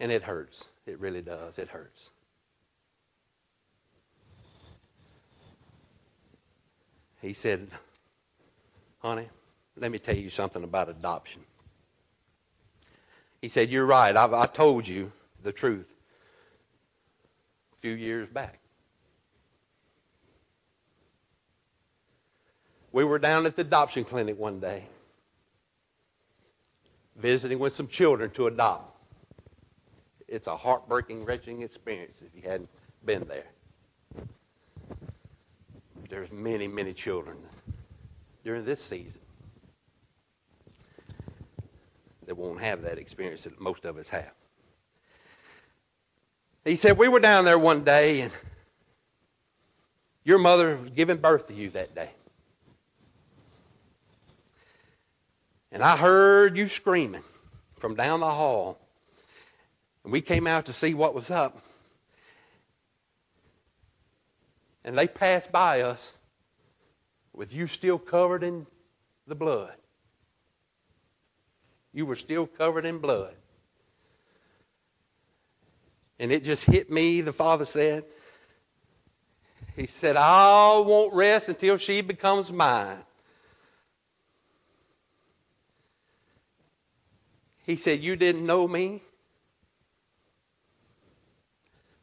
And 0.01 0.11
it 0.11 0.23
hurts. 0.23 0.67
It 0.87 0.99
really 0.99 1.23
does. 1.23 1.59
It 1.59 1.69
hurts. 1.69 2.11
He 7.21 7.33
said, 7.33 7.69
Honey, 9.01 9.29
let 9.77 9.91
me 9.91 9.99
tell 9.99 10.17
you 10.17 10.31
something 10.31 10.65
about 10.65 10.89
adoption. 10.89 11.43
He 13.41 13.49
said, 13.49 13.71
You're 13.71 13.87
right. 13.87 14.17
I've, 14.17 14.33
I 14.33 14.47
told 14.47 14.87
you 14.87 15.13
the 15.43 15.53
truth 15.53 15.89
a 17.75 17.77
few 17.81 17.93
years 17.93 18.29
back. 18.29 18.59
We 22.93 23.05
were 23.05 23.19
down 23.19 23.47
at 23.47 23.57
the 23.57 23.63
adoption 23.63 24.05
clinic 24.05 24.39
one 24.39 24.61
day, 24.61 24.85
visiting 27.17 27.59
with 27.59 27.73
some 27.73 27.89
children 27.89 28.31
to 28.31 28.47
adopt. 28.47 28.97
It's 30.27 30.47
a 30.47 30.57
heartbreaking, 30.57 31.25
wrenching 31.25 31.63
experience 31.63 32.23
if 32.23 32.35
you 32.35 32.49
hadn't 32.49 32.69
been 33.05 33.27
there 33.29 33.45
there's 36.09 36.33
many, 36.33 36.69
many 36.69 36.93
children 36.93 37.37
during 38.45 38.65
this 38.65 38.83
season 38.83 39.21
that 42.27 42.37
won't 42.37 42.61
have 42.61 42.83
that 42.83 42.99
experience 42.99 43.43
that 43.43 43.61
most 43.61 43.85
of 43.85 43.97
us 43.99 44.09
have. 44.09 44.33
He 46.65 46.77
said, 46.77 46.99
We 46.99 47.09
were 47.09 47.21
down 47.21 47.45
there 47.45 47.59
one 47.59 47.85
day, 47.85 48.21
and 48.23 48.33
your 50.25 50.39
mother 50.39 50.77
was 50.77 50.91
giving 50.91 51.19
birth 51.19 51.49
to 51.49 51.55
you 51.55 51.71
that 51.71 51.95
day. 51.95 52.11
And 55.71 55.83
I 55.83 55.97
heard 55.97 56.57
you 56.57 56.67
screaming 56.67 57.25
from 57.79 57.95
down 57.95 58.21
the 58.21 58.31
hall. 58.31 58.79
And 60.05 60.13
we 60.13 60.21
came 60.21 60.47
out 60.47 60.67
to 60.67 60.73
see 60.73 60.95
what 60.95 61.15
was 61.15 61.31
up. 61.31 61.63
and 64.89 64.97
they 64.97 65.07
passed 65.07 65.53
by 65.53 65.83
us 65.83 66.17
with 67.35 67.53
you 67.53 67.67
still 67.67 67.99
covered 67.99 68.43
in 68.43 68.67
the 69.27 69.35
blood. 69.35 69.75
You 71.93 72.07
were 72.07 72.17
still 72.17 72.47
covered 72.47 72.87
in 72.87 72.97
blood. 72.97 73.35
And 76.19 76.33
it 76.33 76.43
just 76.43 76.65
hit 76.65 76.91
me, 76.91 77.21
the 77.21 77.35
father 77.35 77.67
said. 77.67 78.05
He 79.77 79.87
said, 79.89 80.17
I 80.17 80.79
won't 80.79 81.13
rest 81.13 81.51
until 81.51 81.77
she 81.77 82.01
becomes 82.01 82.51
mine. 82.51 82.97
He 87.69 87.77
said, 87.77 88.03
You 88.03 88.17
didn't 88.17 88.47
know 88.47 88.67
me. 88.67 89.03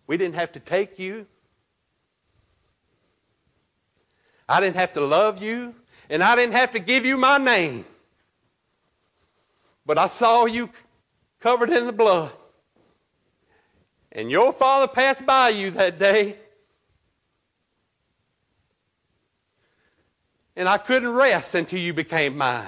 We 0.06 0.16
didn't 0.16 0.36
have 0.36 0.52
to 0.52 0.60
take 0.60 1.00
you. 1.00 1.26
I 4.48 4.62
didn't 4.62 4.76
have 4.76 4.94
to 4.94 5.02
love 5.02 5.42
you, 5.42 5.74
and 6.08 6.22
I 6.22 6.36
didn't 6.36 6.54
have 6.54 6.74
to 6.74 6.80
give 6.80 7.04
you 7.04 7.18
my 7.18 7.40
name. 7.40 7.84
But 9.88 9.98
I 9.98 10.06
saw 10.06 10.46
you 10.46 10.70
covered 11.40 11.72
in 11.72 11.88
the 11.88 11.92
blood. 11.92 12.32
And 14.12 14.30
your 14.30 14.54
father 14.54 14.88
passed 14.88 15.26
by 15.26 15.50
you 15.50 15.72
that 15.72 15.98
day. 15.98 16.36
And 20.56 20.70
I 20.70 20.78
couldn't 20.78 21.10
rest 21.10 21.56
until 21.56 21.80
you 21.80 21.96
became 21.96 22.38
mine. 22.38 22.68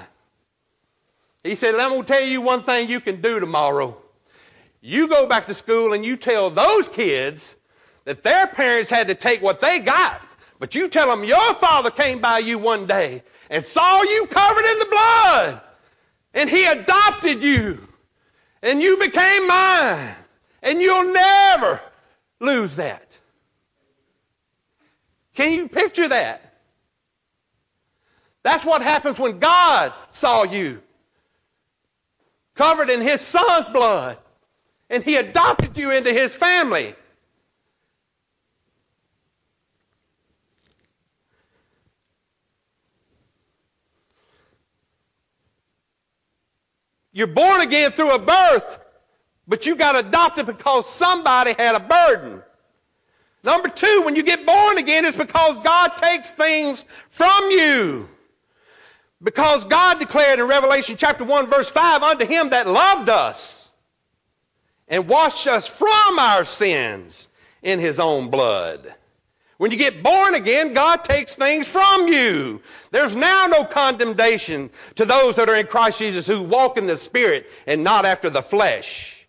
He 1.48 1.56
said, 1.56 1.76
I'm 1.76 1.92
going 1.92 2.04
to 2.04 2.08
tell 2.08 2.24
you 2.24 2.42
one 2.42 2.64
thing 2.64 2.90
you 2.90 3.00
can 3.00 3.22
do 3.22 3.40
tomorrow. 3.40 3.98
You 4.82 5.08
go 5.08 5.26
back 5.28 5.48
to 5.48 5.54
school 5.54 5.94
and 5.94 6.06
you 6.06 6.18
tell 6.18 6.50
those 6.50 6.88
kids 6.88 7.56
that 8.06 8.24
their 8.24 8.48
parents 8.48 8.90
had 8.90 9.08
to 9.08 9.16
take 9.16 9.42
what 9.42 9.60
they 9.60 9.80
got 9.80 10.22
but 10.60 10.74
you 10.76 10.88
tell 10.88 11.10
them 11.10 11.24
your 11.24 11.54
father 11.56 11.92
came 11.92 12.20
by 12.20 12.40
you 12.40 12.58
one 12.58 12.88
day 12.88 13.24
and 13.50 13.64
saw 13.64 14.02
you 14.02 14.26
covered 14.28 14.66
in 14.66 14.80
the 14.80 14.86
blood. 14.86 15.62
And 16.34 16.50
he 16.50 16.66
adopted 16.66 17.44
you. 17.44 17.88
And 18.62 18.82
you 18.82 18.98
became 18.98 19.48
mine. 19.48 20.16
And 20.64 20.82
you'll 20.82 21.14
never 21.14 21.82
lose 22.40 22.76
that. 22.78 23.18
Can 25.36 25.54
you 25.54 25.68
picture 25.68 26.08
that? 26.08 26.42
That's 28.42 28.66
what 28.66 28.82
happens 28.82 29.20
when 29.20 29.40
God 29.40 29.94
saw 30.10 30.44
you 30.44 30.82
covered 32.58 32.90
in 32.90 33.02
his 33.02 33.22
son's 33.22 33.68
blood. 33.70 34.18
And 34.90 35.04
he 35.04 35.16
adopted 35.16 35.78
you 35.78 35.92
into 35.92 36.12
his 36.12 36.34
family. 36.36 36.96
You're 47.12 47.28
born 47.28 47.62
again 47.62 47.92
through 47.92 48.14
a 48.14 48.20
birth, 48.20 48.80
but 49.48 49.66
you 49.66 49.76
got 49.76 49.96
adopted 49.96 50.46
because 50.46 50.88
somebody 50.88 51.54
had 51.54 51.76
a 51.76 51.80
burden. 51.80 52.44
Number 53.44 53.70
two, 53.70 54.04
when 54.06 54.16
you 54.16 54.24
get 54.24 54.46
born 54.46 54.78
again, 54.78 55.04
it's 55.04 55.18
because 55.18 55.60
God 55.60 55.98
takes 55.98 56.30
things 56.32 56.86
from 57.10 57.50
you. 57.50 58.10
Because 59.22 59.66
God 59.66 60.00
declared 60.00 60.40
in 60.40 60.48
Revelation 60.48 60.96
chapter 60.98 61.24
1 61.24 61.48
verse 61.48 61.70
5, 61.70 62.04
unto 62.04 62.26
him 62.26 62.50
that 62.52 62.68
loved 62.68 63.10
us 63.10 63.70
and 64.88 65.08
washed 65.08 65.48
us 65.48 65.68
from 65.68 66.20
our 66.20 66.46
sins 66.46 67.28
in 67.64 67.80
his 67.80 68.00
own 68.00 68.30
blood. 68.30 68.94
When 69.58 69.72
you 69.72 69.78
get 69.78 70.04
born 70.04 70.36
again, 70.36 70.74
God 70.74 71.04
takes 71.04 71.36
things 71.36 71.68
from 71.68 72.08
you. 72.08 72.62
There's 72.92 73.16
now 73.16 73.48
no 73.48 73.66
condemnation 73.66 74.70
to 74.96 75.06
those 75.06 75.38
that 75.38 75.50
are 75.50 75.56
in 75.56 75.66
Christ 75.66 75.98
Jesus 75.98 76.28
who 76.28 76.44
walk 76.44 76.78
in 76.78 76.86
the 76.86 76.96
Spirit 76.96 77.50
and 77.66 77.84
not 77.84 78.06
after 78.06 78.30
the 78.30 78.44
flesh. 78.44 79.28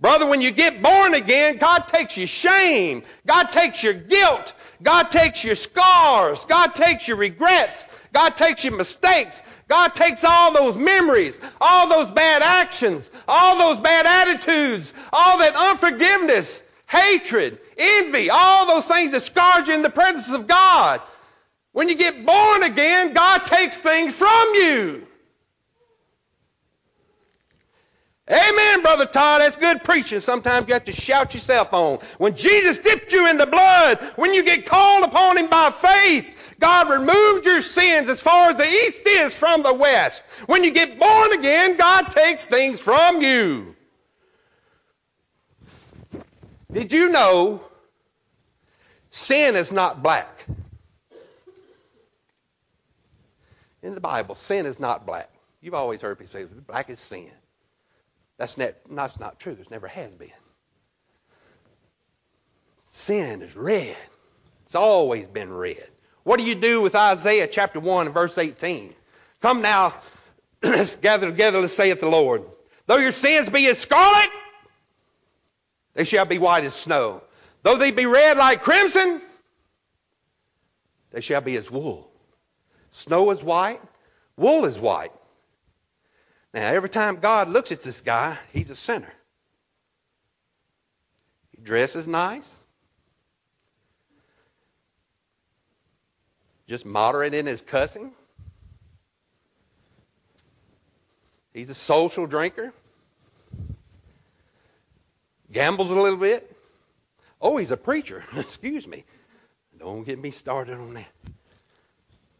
Brother, 0.00 0.26
when 0.26 0.40
you 0.40 0.50
get 0.50 0.82
born 0.82 1.14
again, 1.14 1.58
God 1.58 1.86
takes 1.86 2.16
your 2.16 2.26
shame. 2.26 3.02
God 3.26 3.52
takes 3.52 3.82
your 3.84 3.92
guilt. 3.92 4.54
God 4.82 5.10
takes 5.10 5.44
your 5.44 5.54
scars. 5.54 6.44
God 6.46 6.74
takes 6.74 7.06
your 7.06 7.18
regrets. 7.18 7.86
God 8.12 8.36
takes 8.36 8.64
your 8.64 8.76
mistakes. 8.76 9.42
God 9.68 9.94
takes 9.94 10.24
all 10.24 10.52
those 10.52 10.76
memories, 10.76 11.40
all 11.60 11.88
those 11.88 12.10
bad 12.10 12.42
actions, 12.42 13.10
all 13.28 13.56
those 13.58 13.78
bad 13.78 14.06
attitudes, 14.06 14.92
all 15.12 15.38
that 15.38 15.54
unforgiveness, 15.54 16.62
hatred, 16.86 17.58
envy, 17.78 18.30
all 18.30 18.66
those 18.66 18.86
things 18.86 19.12
discourage 19.12 19.68
you 19.68 19.74
in 19.74 19.82
the 19.82 19.90
presence 19.90 20.30
of 20.30 20.48
God. 20.48 21.00
When 21.72 21.88
you 21.88 21.94
get 21.94 22.26
born 22.26 22.64
again, 22.64 23.12
God 23.12 23.46
takes 23.46 23.78
things 23.78 24.14
from 24.14 24.54
you. 24.54 25.06
Amen, 28.30 28.82
Brother 28.82 29.06
Todd. 29.06 29.40
That's 29.40 29.56
good 29.56 29.82
preaching. 29.82 30.20
Sometimes 30.20 30.68
you 30.68 30.74
have 30.74 30.84
to 30.84 30.92
shout 30.92 31.34
yourself 31.34 31.74
on. 31.74 31.98
When 32.18 32.36
Jesus 32.36 32.78
dipped 32.78 33.12
you 33.12 33.28
in 33.28 33.38
the 33.38 33.46
blood, 33.46 33.98
when 34.14 34.32
you 34.32 34.44
get 34.44 34.66
called 34.66 35.04
upon 35.04 35.36
Him 35.36 35.48
by 35.48 35.70
faith, 35.70 36.39
God 36.60 36.90
removed 36.90 37.46
your 37.46 37.62
sins 37.62 38.08
as 38.08 38.20
far 38.20 38.50
as 38.50 38.56
the 38.56 38.68
east 38.68 39.02
is 39.06 39.34
from 39.34 39.62
the 39.62 39.72
west. 39.72 40.22
When 40.46 40.62
you 40.62 40.70
get 40.70 41.00
born 41.00 41.32
again, 41.32 41.76
God 41.76 42.10
takes 42.10 42.46
things 42.46 42.78
from 42.78 43.22
you. 43.22 43.74
Did 46.70 46.92
you 46.92 47.08
know 47.08 47.62
sin 49.10 49.56
is 49.56 49.72
not 49.72 50.02
black? 50.02 50.46
In 53.82 53.94
the 53.94 54.00
Bible, 54.00 54.34
sin 54.34 54.66
is 54.66 54.78
not 54.78 55.06
black. 55.06 55.30
You've 55.62 55.74
always 55.74 56.02
heard 56.02 56.18
people 56.18 56.32
say 56.32 56.44
black 56.44 56.90
is 56.90 57.00
sin. 57.00 57.30
That's 58.36 58.58
not, 58.58 58.74
that's 58.90 59.18
not 59.18 59.40
true. 59.40 59.56
It 59.58 59.70
never 59.70 59.88
has 59.88 60.14
been. 60.14 60.30
Sin 62.90 63.40
is 63.40 63.56
red. 63.56 63.96
It's 64.66 64.74
always 64.74 65.26
been 65.26 65.52
red. 65.52 65.88
What 66.30 66.38
do 66.38 66.46
you 66.46 66.54
do 66.54 66.80
with 66.80 66.94
Isaiah 66.94 67.48
chapter 67.48 67.80
1 67.80 68.10
verse 68.10 68.38
18? 68.38 68.94
Come 69.42 69.62
now, 69.62 69.94
let's 70.62 70.94
gather 71.02 71.28
together, 71.28 71.58
let's 71.58 71.74
saith 71.74 71.98
the 71.98 72.06
Lord. 72.06 72.44
Though 72.86 72.98
your 72.98 73.10
sins 73.10 73.48
be 73.48 73.66
as 73.66 73.78
scarlet, 73.78 74.30
they 75.94 76.04
shall 76.04 76.26
be 76.26 76.38
white 76.38 76.62
as 76.62 76.72
snow. 76.72 77.20
Though 77.64 77.78
they 77.78 77.90
be 77.90 78.06
red 78.06 78.36
like 78.36 78.62
crimson, 78.62 79.20
they 81.10 81.20
shall 81.20 81.40
be 81.40 81.56
as 81.56 81.68
wool. 81.68 82.08
Snow 82.92 83.28
is 83.32 83.42
white, 83.42 83.80
wool 84.36 84.66
is 84.66 84.78
white. 84.78 85.10
Now, 86.54 86.68
every 86.68 86.90
time 86.90 87.16
God 87.16 87.48
looks 87.48 87.72
at 87.72 87.82
this 87.82 88.02
guy, 88.02 88.38
he's 88.52 88.70
a 88.70 88.76
sinner. 88.76 89.12
He 91.56 91.60
dresses 91.60 92.06
nice, 92.06 92.59
just 96.70 96.86
moderate 96.86 97.34
in 97.34 97.46
his 97.46 97.62
cussing. 97.62 98.12
He's 101.52 101.68
a 101.68 101.74
social 101.74 102.28
drinker, 102.28 102.72
gambles 105.50 105.90
a 105.90 105.94
little 105.94 106.16
bit. 106.16 106.56
Oh, 107.42 107.56
he's 107.56 107.72
a 107.72 107.76
preacher. 107.76 108.22
Excuse 108.36 108.86
me. 108.86 109.02
Don't 109.80 110.04
get 110.04 110.20
me 110.20 110.30
started 110.30 110.74
on 110.74 110.94
that. 110.94 111.08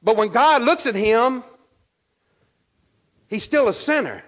But 0.01 0.17
when 0.17 0.29
God 0.29 0.63
looks 0.63 0.87
at 0.87 0.95
him, 0.95 1.43
he's 3.27 3.43
still 3.43 3.67
a 3.67 3.75
sinner 3.75 4.23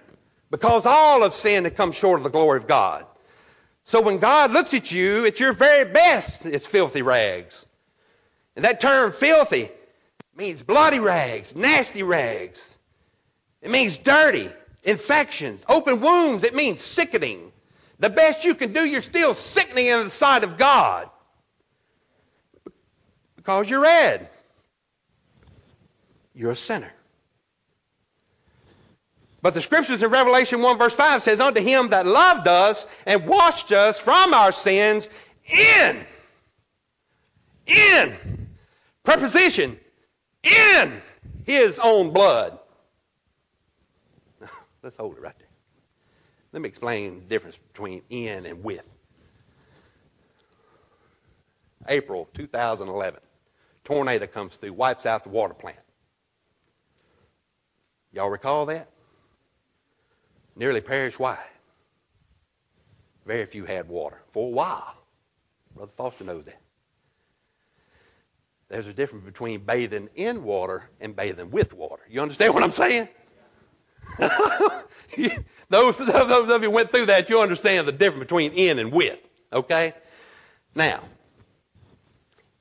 because 0.51 0.85
all 0.85 1.23
of 1.23 1.33
sin 1.33 1.65
and 1.65 1.73
come 1.73 1.93
short 1.93 2.19
of 2.19 2.23
the 2.23 2.29
glory 2.29 2.57
of 2.57 2.67
God. 2.67 3.05
So 3.85 4.01
when 4.01 4.17
God 4.17 4.51
looks 4.51 4.73
at 4.73 4.91
you, 4.91 5.25
at 5.25 5.39
your 5.39 5.53
very 5.53 5.85
best, 5.85 6.45
it's 6.45 6.67
filthy 6.67 7.03
rags. 7.03 7.65
And 8.57 8.65
that 8.65 8.81
term 8.81 9.13
filthy 9.13 9.71
means 10.35 10.61
bloody 10.61 10.99
rags, 10.99 11.55
nasty 11.55 12.03
rags. 12.03 12.75
It 13.61 13.71
means 13.71 13.97
dirty, 13.97 14.49
infections, 14.83 15.63
open 15.67 16.01
wounds. 16.01 16.43
It 16.43 16.55
means 16.55 16.81
sickening. 16.81 17.51
The 17.99 18.09
best 18.09 18.43
you 18.43 18.55
can 18.55 18.73
do, 18.73 18.83
you're 18.83 19.01
still 19.01 19.35
sickening 19.35 19.87
in 19.87 20.03
the 20.03 20.09
sight 20.09 20.43
of 20.43 20.57
God. 20.57 21.09
Because 23.35 23.69
you're 23.69 23.81
red. 23.81 24.29
You're 26.33 26.51
a 26.51 26.55
sinner. 26.55 26.91
But 29.41 29.53
the 29.53 29.61
scriptures 29.61 30.01
in 30.01 30.09
Revelation 30.09 30.61
1 30.61 30.77
verse 30.77 30.95
5 30.95 31.21
says, 31.21 31.41
Unto 31.41 31.61
him 31.61 31.89
that 31.89 32.05
loved 32.05 32.47
us 32.47 32.87
and 33.05 33.27
washed 33.27 33.73
us 33.73 33.99
from 33.99 34.33
our 34.33 34.53
sins 34.53 35.07
in, 35.45 36.05
in, 37.67 38.47
preposition, 39.03 39.77
in 40.43 41.01
his 41.45 41.79
own 41.79 42.11
blood. 42.11 42.59
Let's 44.83 44.95
hold 44.95 45.17
it 45.17 45.21
right 45.21 45.37
there. 45.37 45.47
Let 46.51 46.61
me 46.61 46.69
explain 46.69 47.21
the 47.21 47.25
difference 47.25 47.57
between 47.71 48.01
in 48.09 48.45
and 48.45 48.63
with. 48.63 48.83
April 51.87 52.29
2011. 52.33 53.19
Tornado 53.83 54.27
comes 54.27 54.55
through, 54.55 54.73
wipes 54.73 55.05
out 55.05 55.23
the 55.23 55.29
water 55.29 55.53
plant. 55.53 55.79
Y'all 58.13 58.29
recall 58.29 58.67
that? 58.67 58.87
nearly 60.55 60.81
perished. 60.81 61.19
Why? 61.19 61.37
Very 63.25 63.45
few 63.45 63.65
had 63.65 63.87
water 63.87 64.21
for 64.31 64.47
a 64.47 64.51
while. 64.51 64.95
Brother 65.75 65.91
Foster 65.95 66.23
knows 66.23 66.45
that. 66.45 66.61
There's 68.73 68.87
a 68.87 68.93
difference 68.93 69.23
between 69.23 69.59
bathing 69.59 70.09
in 70.15 70.43
water 70.43 70.89
and 70.99 71.15
bathing 71.15 71.51
with 71.51 71.73
water. 71.73 72.01
You 72.09 72.23
understand 72.23 72.55
what 72.55 72.63
I'm 72.63 72.71
saying? 72.71 73.07
those, 75.69 75.97
those 75.99 76.49
of 76.49 76.63
you 76.63 76.71
went 76.71 76.91
through 76.91 77.05
that, 77.05 77.29
you 77.29 77.39
understand 77.39 77.87
the 77.87 77.91
difference 77.91 78.21
between 78.21 78.53
in 78.53 78.79
and 78.79 78.91
with. 78.91 79.19
Okay? 79.53 79.93
Now, 80.73 81.03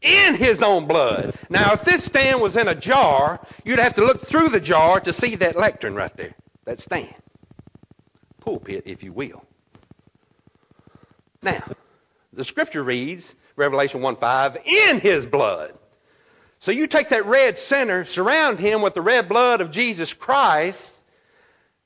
in 0.02 0.34
his 0.34 0.62
own 0.62 0.86
blood. 0.86 1.32
Now, 1.48 1.72
if 1.72 1.82
this 1.82 2.04
stand 2.04 2.42
was 2.42 2.58
in 2.58 2.68
a 2.68 2.74
jar, 2.74 3.40
you'd 3.64 3.78
have 3.78 3.94
to 3.94 4.04
look 4.04 4.20
through 4.20 4.50
the 4.50 4.60
jar 4.60 5.00
to 5.00 5.14
see 5.14 5.36
that 5.36 5.56
lectern 5.56 5.94
right 5.94 6.14
there, 6.14 6.34
that 6.66 6.78
stand 6.78 7.14
pulpit, 8.40 8.82
if 8.84 9.02
you 9.02 9.14
will. 9.14 9.42
Now, 11.40 11.62
the 12.34 12.44
scripture 12.44 12.82
reads, 12.84 13.34
Revelation 13.56 14.02
1:5, 14.02 14.58
in 14.66 15.00
his 15.00 15.24
blood. 15.24 15.78
So 16.62 16.70
you 16.70 16.86
take 16.86 17.08
that 17.08 17.26
red 17.26 17.58
center, 17.58 18.04
surround 18.04 18.60
him 18.60 18.82
with 18.82 18.94
the 18.94 19.00
red 19.00 19.28
blood 19.28 19.60
of 19.60 19.72
Jesus 19.72 20.14
Christ. 20.14 21.02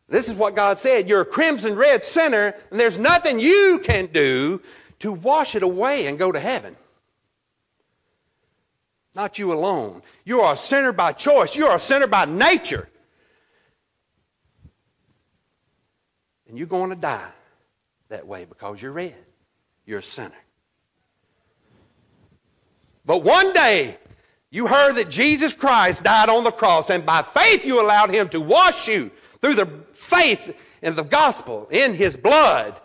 This 0.06 0.28
is 0.28 0.34
what 0.34 0.54
God 0.54 0.76
said. 0.76 1.08
You're 1.08 1.22
a 1.22 1.24
crimson 1.24 1.76
red 1.76 2.04
center, 2.04 2.54
and 2.70 2.78
there's 2.78 2.98
nothing 2.98 3.40
you 3.40 3.80
can 3.82 4.04
do 4.04 4.60
to 4.98 5.12
wash 5.12 5.54
it 5.54 5.62
away 5.62 6.06
and 6.06 6.18
go 6.18 6.30
to 6.30 6.38
heaven. 6.38 6.76
Not 9.14 9.38
you 9.38 9.54
alone. 9.54 10.02
You 10.26 10.42
are 10.42 10.52
a 10.52 10.58
sinner 10.58 10.92
by 10.92 11.12
choice. 11.12 11.56
You 11.56 11.68
are 11.68 11.76
a 11.76 11.80
sinner 11.80 12.06
by 12.06 12.26
nature. 12.26 12.86
And 16.50 16.58
you're 16.58 16.66
going 16.66 16.90
to 16.90 16.96
die 16.96 17.32
that 18.10 18.26
way 18.26 18.44
because 18.44 18.82
you're 18.82 18.92
red. 18.92 19.16
You're 19.86 20.00
a 20.00 20.02
sinner. 20.02 20.36
But 23.06 23.22
one 23.22 23.54
day, 23.54 23.96
you 24.50 24.66
heard 24.66 24.94
that 24.94 25.10
Jesus 25.10 25.52
Christ 25.52 26.04
died 26.04 26.28
on 26.28 26.44
the 26.44 26.52
cross, 26.52 26.90
and 26.90 27.04
by 27.04 27.22
faith 27.22 27.66
you 27.66 27.80
allowed 27.80 28.10
him 28.10 28.28
to 28.30 28.40
wash 28.40 28.88
you 28.88 29.10
through 29.40 29.54
the 29.54 29.66
faith 29.92 30.56
in 30.82 30.94
the 30.94 31.02
gospel, 31.02 31.68
in 31.70 31.94
his 31.94 32.16
blood. 32.16 32.80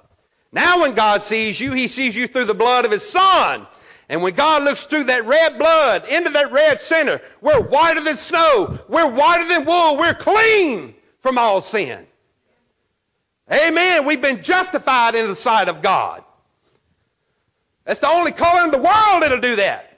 Now 0.52 0.82
when 0.82 0.96
God 0.96 1.22
sees 1.22 1.60
you, 1.60 1.72
he 1.74 1.88
sees 1.88 2.16
you 2.16 2.28
through 2.28 2.46
the 2.46 2.54
blood 2.54 2.86
of 2.86 2.92
his 2.92 3.08
son. 3.08 3.68
And 4.10 4.22
when 4.22 4.34
God 4.34 4.64
looks 4.64 4.86
through 4.86 5.06
that 5.06 5.26
red 5.26 5.58
blood 5.58 6.06
into 6.10 6.32
that 6.32 6.52
red 6.52 6.82
center, 6.82 7.22
we're 7.40 7.62
whiter 7.62 8.02
than 8.02 8.18
snow. 8.18 8.78
We're 8.90 9.10
whiter 9.10 9.48
than 9.48 9.64
wool. 9.64 9.98
We're 9.98 10.14
clean 10.14 10.96
from 11.22 11.38
all 11.38 11.62
sin. 11.62 12.06
Amen. 13.50 14.06
We've 14.06 14.22
been 14.22 14.44
justified 14.44 15.16
in 15.16 15.28
the 15.28 15.36
sight 15.36 15.70
of 15.70 15.82
God. 15.82 16.24
That's 17.86 18.02
the 18.02 18.10
only 18.10 18.34
color 18.34 18.66
in 18.66 18.72
the 18.72 18.78
world 18.78 19.22
that'll 19.22 19.40
do 19.40 19.56
that. 19.58 19.91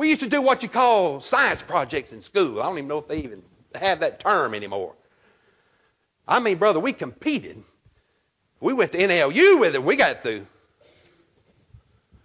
We 0.00 0.08
used 0.08 0.22
to 0.22 0.30
do 0.30 0.40
what 0.40 0.62
you 0.62 0.68
call 0.70 1.20
science 1.20 1.60
projects 1.60 2.14
in 2.14 2.22
school. 2.22 2.58
I 2.58 2.62
don't 2.62 2.78
even 2.78 2.88
know 2.88 2.96
if 2.96 3.06
they 3.06 3.18
even 3.18 3.42
have 3.74 4.00
that 4.00 4.18
term 4.18 4.54
anymore. 4.54 4.94
I 6.26 6.40
mean, 6.40 6.56
brother, 6.56 6.80
we 6.80 6.94
competed. 6.94 7.62
We 8.60 8.72
went 8.72 8.92
to 8.92 8.98
NLU 8.98 9.60
with 9.60 9.74
it. 9.74 9.84
We 9.84 9.96
got 9.96 10.22
through. 10.22 10.46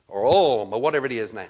Or 0.08 0.26
oh, 0.26 0.64
ULM, 0.64 0.72
or 0.72 0.80
whatever 0.80 1.06
it 1.06 1.12
is 1.12 1.34
now. 1.34 1.50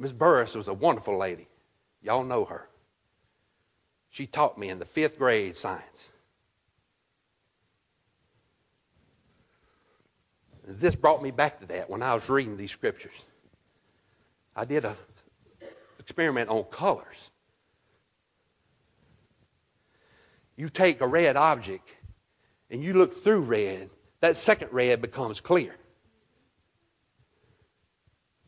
Miss 0.00 0.10
Burris 0.10 0.56
was 0.56 0.66
a 0.66 0.74
wonderful 0.74 1.16
lady. 1.16 1.46
Y'all 2.02 2.24
know 2.24 2.44
her. 2.44 2.68
She 4.10 4.26
taught 4.26 4.58
me 4.58 4.68
in 4.68 4.80
the 4.80 4.84
fifth 4.84 5.16
grade 5.16 5.54
science. 5.54 6.08
This 10.64 10.94
brought 10.94 11.22
me 11.22 11.30
back 11.30 11.60
to 11.60 11.66
that 11.66 11.90
when 11.90 12.02
I 12.02 12.14
was 12.14 12.28
reading 12.28 12.56
these 12.56 12.70
scriptures. 12.70 13.14
I 14.54 14.64
did 14.64 14.84
a 14.84 14.96
experiment 15.98 16.50
on 16.50 16.64
colors. 16.64 17.30
You 20.56 20.68
take 20.68 21.00
a 21.00 21.06
red 21.06 21.36
object 21.36 21.88
and 22.70 22.82
you 22.82 22.92
look 22.92 23.16
through 23.22 23.40
red, 23.40 23.90
that 24.20 24.36
second 24.36 24.68
red 24.72 25.02
becomes 25.02 25.40
clear. 25.40 25.74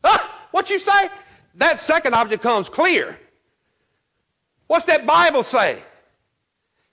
Ah, 0.03 0.47
what 0.51 0.69
you 0.69 0.79
say? 0.79 1.09
That 1.55 1.79
second 1.79 2.13
object 2.13 2.41
becomes 2.41 2.69
clear. 2.69 3.17
What's 4.67 4.85
that 4.85 5.05
Bible 5.05 5.43
say? 5.43 5.79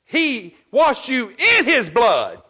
He 0.04 0.54
washed 0.70 1.08
you 1.08 1.28
in 1.28 1.64
His 1.64 1.88
blood. 1.88 2.41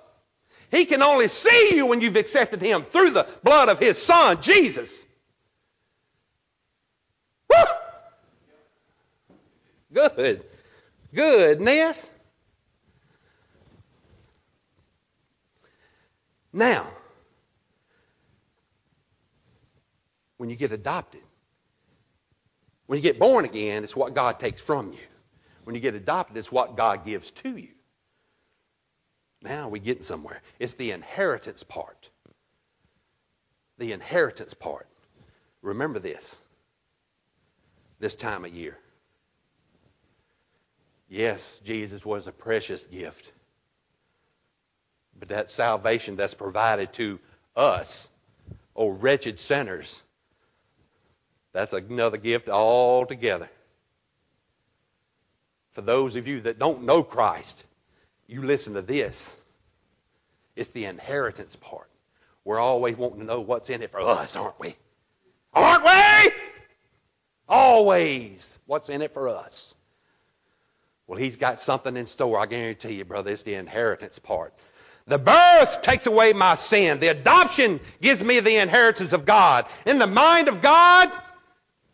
He 0.73 0.87
can 0.87 1.03
only 1.03 1.29
see 1.29 1.77
you 1.77 1.85
when 1.85 2.01
you've 2.01 2.17
accepted 2.17 2.63
Him 2.63 2.85
through 2.85 3.11
the 3.11 3.29
blood 3.45 3.69
of 3.69 3.79
His 3.79 4.03
Son, 4.03 4.41
Jesus. 4.41 5.05
Woo! 7.51 7.57
Good. 9.93 10.45
Goodness. 11.15 12.09
Now, 16.55 16.87
when 20.39 20.49
you 20.49 20.57
get 20.57 20.73
adopted, 20.73 21.21
when 22.87 22.97
you 22.99 23.03
get 23.03 23.19
born 23.19 23.45
again, 23.45 23.85
it's 23.85 23.95
what 23.95 24.15
God 24.15 24.41
takes 24.41 24.63
from 24.63 24.93
you. 24.93 24.99
When 25.65 25.75
you 25.75 25.83
get 25.83 25.95
adopted, 25.95 26.39
it's 26.39 26.51
what 26.51 26.79
God 26.79 27.05
gives 27.05 27.31
to 27.31 27.57
you. 27.59 27.72
Now 29.43 29.69
we're 29.69 29.83
getting 29.83 30.05
somewhere. 30.05 30.41
It's 30.59 30.75
the 30.75 30.93
inheritance 30.93 31.63
part. 31.63 32.09
The 33.79 33.93
inheritance 33.93 34.55
part. 34.55 34.87
Remember 35.63 35.99
this. 35.99 36.39
This 37.99 38.15
time 38.15 38.45
of 38.45 38.53
year. 38.53 38.79
Yes, 41.09 41.61
Jesus 41.65 42.05
was 42.05 42.27
a 42.27 42.33
precious 42.33 42.85
gift. 42.85 43.33
But 45.19 45.29
that 45.29 45.51
salvation 45.51 46.17
that's 46.17 46.35
provided 46.35 46.93
to 46.95 47.19
us, 47.55 48.09
oh 48.75 48.89
wretched 48.89 49.39
sinners, 49.39 50.03
that's 51.53 51.73
another 51.75 52.17
gift 52.17 52.49
altogether. 52.49 53.51
For 55.73 55.83
those 55.83 56.17
of 56.17 56.27
you 56.27 56.41
that 56.43 56.59
don't 56.59 56.85
know 56.85 57.03
Christ, 57.03 57.65
you 58.27 58.43
listen 58.43 58.75
to 58.75 58.83
this. 58.83 59.37
It's 60.57 60.71
the 60.71 60.85
inheritance 60.85 61.57
part. 61.57 61.89
We're 62.45 62.61
always 62.61 62.97
wanting 62.97 63.21
to 63.21 63.25
know 63.25 63.41
what's 63.41 63.71
in 63.71 63.83
it 63.83 63.91
for 63.91 64.01
us, 64.01 64.37
aren't 64.37 64.59
we? 64.59 64.77
Aren't 65.55 65.85
we? 65.85 66.33
Always. 67.49 68.59
What's 68.67 68.89
in 68.89 69.03
it 69.03 69.13
for 69.13 69.29
us? 69.29 69.75
Well, 71.07 71.19
he's 71.19 71.37
got 71.37 71.59
something 71.61 71.97
in 71.97 72.07
store. 72.07 72.39
I 72.39 72.47
guarantee 72.47 72.95
you, 72.95 73.05
brother. 73.05 73.31
It's 73.31 73.43
the 73.43 73.55
inheritance 73.55 74.19
part. 74.19 74.55
The 75.07 75.19
birth 75.19 75.83
takes 75.83 76.07
away 76.07 76.33
my 76.33 76.55
sin. 76.55 77.01
The 77.01 77.09
adoption 77.09 77.81
gives 78.01 78.23
me 78.23 78.41
the 78.41 78.57
inheritance 78.57 79.13
of 79.13 79.27
God. 79.27 79.67
In 79.85 79.99
the 79.99 80.07
mind 80.07 80.49
of 80.49 80.63
God, 80.63 81.11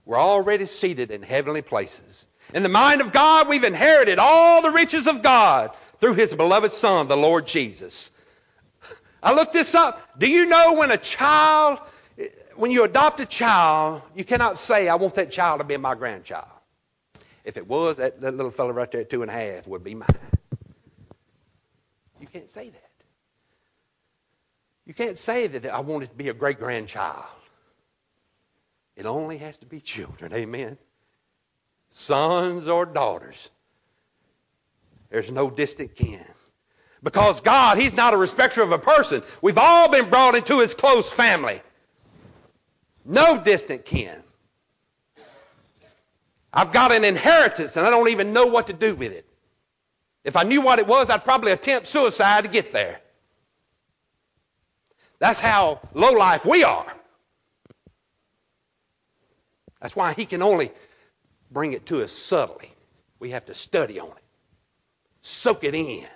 we're 0.04 0.20
already 0.20 0.66
seated 0.66 1.10
in 1.10 1.22
heavenly 1.22 1.62
places. 1.62 2.26
In 2.54 2.62
the 2.62 2.68
mind 2.68 3.00
of 3.00 3.12
God, 3.12 3.48
we've 3.48 3.64
inherited 3.64 4.18
all 4.18 4.62
the 4.62 4.70
riches 4.70 5.06
of 5.06 5.22
God 5.22 5.70
through 6.00 6.14
His 6.14 6.34
beloved 6.34 6.72
Son, 6.72 7.08
the 7.08 7.16
Lord 7.16 7.46
Jesus. 7.46 8.10
I 9.22 9.34
looked 9.34 9.52
this 9.52 9.74
up. 9.74 10.00
Do 10.18 10.28
you 10.30 10.46
know 10.46 10.74
when 10.74 10.90
a 10.90 10.96
child, 10.96 11.80
when 12.56 12.70
you 12.70 12.84
adopt 12.84 13.20
a 13.20 13.26
child, 13.26 14.02
you 14.14 14.24
cannot 14.24 14.58
say, 14.58 14.88
I 14.88 14.94
want 14.94 15.16
that 15.16 15.32
child 15.32 15.60
to 15.60 15.64
be 15.64 15.76
my 15.76 15.94
grandchild. 15.94 16.46
If 17.44 17.56
it 17.56 17.66
was, 17.66 17.96
that, 17.96 18.20
that 18.20 18.36
little 18.36 18.52
fellow 18.52 18.72
right 18.72 18.90
there 18.90 19.00
at 19.00 19.10
two 19.10 19.22
and 19.22 19.30
a 19.30 19.34
half 19.34 19.66
would 19.66 19.82
be 19.82 19.94
mine. 19.94 20.08
You 22.20 22.26
can't 22.26 22.50
say 22.50 22.68
that. 22.68 22.90
You 24.86 24.94
can't 24.94 25.18
say 25.18 25.46
that 25.48 25.66
I 25.66 25.80
want 25.80 26.04
it 26.04 26.10
to 26.10 26.16
be 26.16 26.28
a 26.28 26.34
great 26.34 26.58
grandchild. 26.58 27.24
It 28.96 29.06
only 29.06 29.38
has 29.38 29.58
to 29.58 29.66
be 29.66 29.80
children. 29.80 30.32
Amen. 30.32 30.78
Sons 31.90 32.68
or 32.68 32.84
daughters. 32.84 33.50
There's 35.10 35.30
no 35.30 35.50
distant 35.50 35.94
kin. 35.94 36.24
Because 37.02 37.40
God, 37.40 37.78
He's 37.78 37.94
not 37.94 38.14
a 38.14 38.16
respecter 38.16 38.62
of 38.62 38.72
a 38.72 38.78
person. 38.78 39.22
We've 39.40 39.58
all 39.58 39.88
been 39.88 40.10
brought 40.10 40.34
into 40.34 40.60
His 40.60 40.74
close 40.74 41.10
family. 41.10 41.62
No 43.04 43.38
distant 43.42 43.84
kin. 43.84 44.22
I've 46.52 46.72
got 46.72 46.92
an 46.92 47.04
inheritance 47.04 47.76
and 47.76 47.86
I 47.86 47.90
don't 47.90 48.08
even 48.08 48.32
know 48.32 48.46
what 48.46 48.66
to 48.68 48.72
do 48.72 48.94
with 48.94 49.12
it. 49.12 49.26
If 50.24 50.36
I 50.36 50.42
knew 50.42 50.60
what 50.60 50.78
it 50.78 50.86
was, 50.86 51.08
I'd 51.08 51.24
probably 51.24 51.52
attempt 51.52 51.88
suicide 51.88 52.44
to 52.44 52.48
get 52.48 52.72
there. 52.72 53.00
That's 55.18 55.40
how 55.40 55.80
low 55.94 56.12
life 56.12 56.44
we 56.44 56.64
are. 56.64 56.86
That's 59.80 59.94
why 59.94 60.12
he 60.12 60.26
can 60.26 60.42
only 60.42 60.72
bring 61.50 61.72
it 61.72 61.86
to 61.86 62.02
us 62.02 62.12
subtly. 62.12 62.70
We 63.20 63.30
have 63.30 63.46
to 63.46 63.54
study 63.54 63.98
on 64.00 64.08
it, 64.08 64.22
soak 65.20 65.64
it 65.64 65.74
in. 65.74 66.06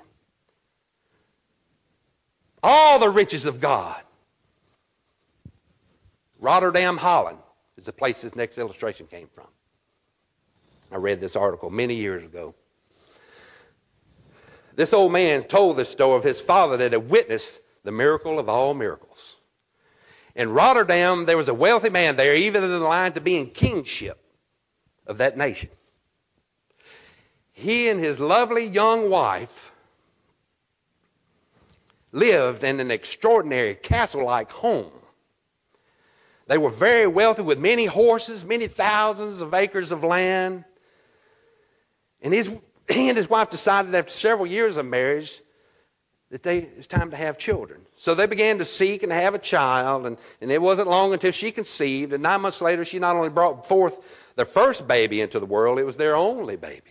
All 2.62 2.98
the 2.98 3.10
riches 3.10 3.46
of 3.46 3.60
God. 3.60 4.00
Rotterdam, 6.38 6.96
Holland 6.96 7.38
is 7.76 7.86
the 7.86 7.92
place 7.92 8.22
this 8.22 8.34
next 8.34 8.58
illustration 8.58 9.06
came 9.06 9.28
from. 9.32 9.46
I 10.90 10.96
read 10.96 11.20
this 11.20 11.36
article 11.36 11.70
many 11.70 11.94
years 11.94 12.24
ago. 12.24 12.54
This 14.74 14.92
old 14.92 15.12
man 15.12 15.42
told 15.44 15.76
the 15.76 15.84
story 15.84 16.16
of 16.16 16.24
his 16.24 16.40
father 16.40 16.76
that 16.78 16.92
had 16.92 17.08
witnessed 17.10 17.60
the 17.84 17.92
miracle 17.92 18.38
of 18.38 18.48
all 18.48 18.74
miracles. 18.74 19.36
In 20.34 20.50
Rotterdam, 20.50 21.26
there 21.26 21.36
was 21.36 21.48
a 21.48 21.54
wealthy 21.54 21.90
man 21.90 22.16
there, 22.16 22.34
even 22.34 22.64
in 22.64 22.70
the 22.70 22.78
line 22.78 23.12
to 23.12 23.20
being 23.20 23.50
kingship 23.50 24.18
of 25.06 25.18
that 25.18 25.36
nation. 25.36 25.70
He 27.62 27.88
and 27.88 28.00
his 28.00 28.18
lovely 28.18 28.66
young 28.66 29.08
wife 29.08 29.70
lived 32.10 32.64
in 32.64 32.80
an 32.80 32.90
extraordinary 32.90 33.76
castle 33.76 34.24
like 34.24 34.50
home. 34.50 34.90
They 36.48 36.58
were 36.58 36.70
very 36.70 37.06
wealthy 37.06 37.42
with 37.42 37.60
many 37.60 37.84
horses, 37.84 38.44
many 38.44 38.66
thousands 38.66 39.42
of 39.42 39.54
acres 39.54 39.92
of 39.92 40.02
land. 40.02 40.64
And 42.20 42.34
his, 42.34 42.48
he 42.88 43.08
and 43.08 43.16
his 43.16 43.30
wife 43.30 43.50
decided 43.50 43.94
after 43.94 44.10
several 44.12 44.48
years 44.48 44.76
of 44.76 44.84
marriage 44.84 45.40
that 46.30 46.42
they, 46.42 46.58
it 46.58 46.76
was 46.78 46.88
time 46.88 47.12
to 47.12 47.16
have 47.16 47.38
children. 47.38 47.80
So 47.96 48.16
they 48.16 48.26
began 48.26 48.58
to 48.58 48.64
seek 48.64 49.04
and 49.04 49.12
have 49.12 49.34
a 49.34 49.38
child, 49.38 50.06
and, 50.06 50.16
and 50.40 50.50
it 50.50 50.60
wasn't 50.60 50.88
long 50.88 51.12
until 51.12 51.30
she 51.30 51.52
conceived. 51.52 52.12
And 52.12 52.24
nine 52.24 52.40
months 52.40 52.60
later, 52.60 52.84
she 52.84 52.98
not 52.98 53.14
only 53.14 53.28
brought 53.28 53.68
forth 53.68 53.96
their 54.34 54.46
first 54.46 54.88
baby 54.88 55.20
into 55.20 55.38
the 55.38 55.46
world, 55.46 55.78
it 55.78 55.84
was 55.84 55.96
their 55.96 56.16
only 56.16 56.56
baby. 56.56 56.90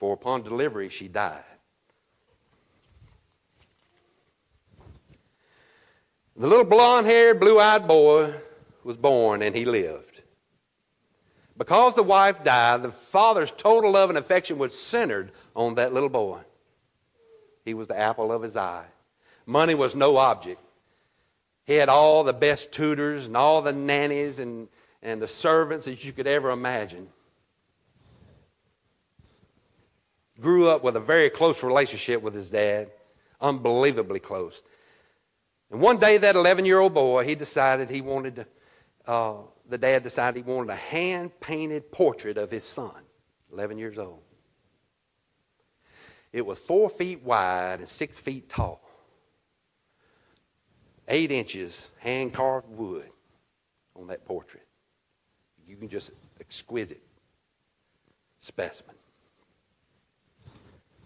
For 0.00 0.14
upon 0.14 0.42
delivery, 0.42 0.88
she 0.88 1.08
died. 1.08 1.44
The 6.36 6.46
little 6.46 6.64
blond 6.64 7.06
haired, 7.06 7.38
blue 7.38 7.60
eyed 7.60 7.86
boy 7.86 8.32
was 8.82 8.96
born, 8.96 9.42
and 9.42 9.54
he 9.54 9.66
lived. 9.66 10.22
Because 11.58 11.94
the 11.94 12.02
wife 12.02 12.42
died, 12.42 12.82
the 12.82 12.90
father's 12.90 13.50
total 13.50 13.90
love 13.90 14.08
and 14.08 14.18
affection 14.18 14.56
was 14.56 14.76
centered 14.76 15.32
on 15.54 15.74
that 15.74 15.92
little 15.92 16.08
boy. 16.08 16.38
He 17.66 17.74
was 17.74 17.88
the 17.88 17.98
apple 17.98 18.32
of 18.32 18.40
his 18.40 18.56
eye. 18.56 18.86
Money 19.44 19.74
was 19.74 19.94
no 19.94 20.16
object. 20.16 20.62
He 21.66 21.74
had 21.74 21.90
all 21.90 22.24
the 22.24 22.32
best 22.32 22.72
tutors 22.72 23.26
and 23.26 23.36
all 23.36 23.60
the 23.60 23.74
nannies 23.74 24.38
and, 24.38 24.68
and 25.02 25.20
the 25.20 25.28
servants 25.28 25.84
that 25.84 26.02
you 26.02 26.12
could 26.12 26.26
ever 26.26 26.50
imagine. 26.50 27.06
Grew 30.40 30.68
up 30.68 30.82
with 30.82 30.96
a 30.96 31.00
very 31.00 31.30
close 31.30 31.62
relationship 31.62 32.22
with 32.22 32.34
his 32.34 32.50
dad, 32.50 32.90
unbelievably 33.40 34.20
close. 34.20 34.62
And 35.70 35.80
one 35.80 35.98
day, 35.98 36.18
that 36.18 36.34
11 36.36 36.64
year 36.64 36.78
old 36.78 36.94
boy, 36.94 37.24
he 37.24 37.34
decided 37.34 37.90
he 37.90 38.00
wanted 38.00 38.36
to 38.36 38.46
uh, 39.06 39.34
the 39.68 39.78
dad 39.78 40.02
decided 40.02 40.44
he 40.44 40.50
wanted 40.50 40.70
a 40.70 40.76
hand 40.76 41.30
painted 41.40 41.90
portrait 41.90 42.36
of 42.38 42.50
his 42.50 42.64
son, 42.64 42.94
11 43.52 43.78
years 43.78 43.98
old. 43.98 44.20
It 46.32 46.44
was 46.44 46.58
four 46.58 46.90
feet 46.90 47.22
wide 47.22 47.80
and 47.80 47.88
six 47.88 48.18
feet 48.18 48.48
tall, 48.48 48.80
eight 51.08 51.30
inches 51.32 51.88
hand 51.98 52.32
carved 52.32 52.68
wood 52.68 53.08
on 53.96 54.08
that 54.08 54.24
portrait. 54.24 54.66
You 55.66 55.76
can 55.76 55.88
just 55.88 56.10
exquisite 56.40 57.02
specimen. 58.40 58.94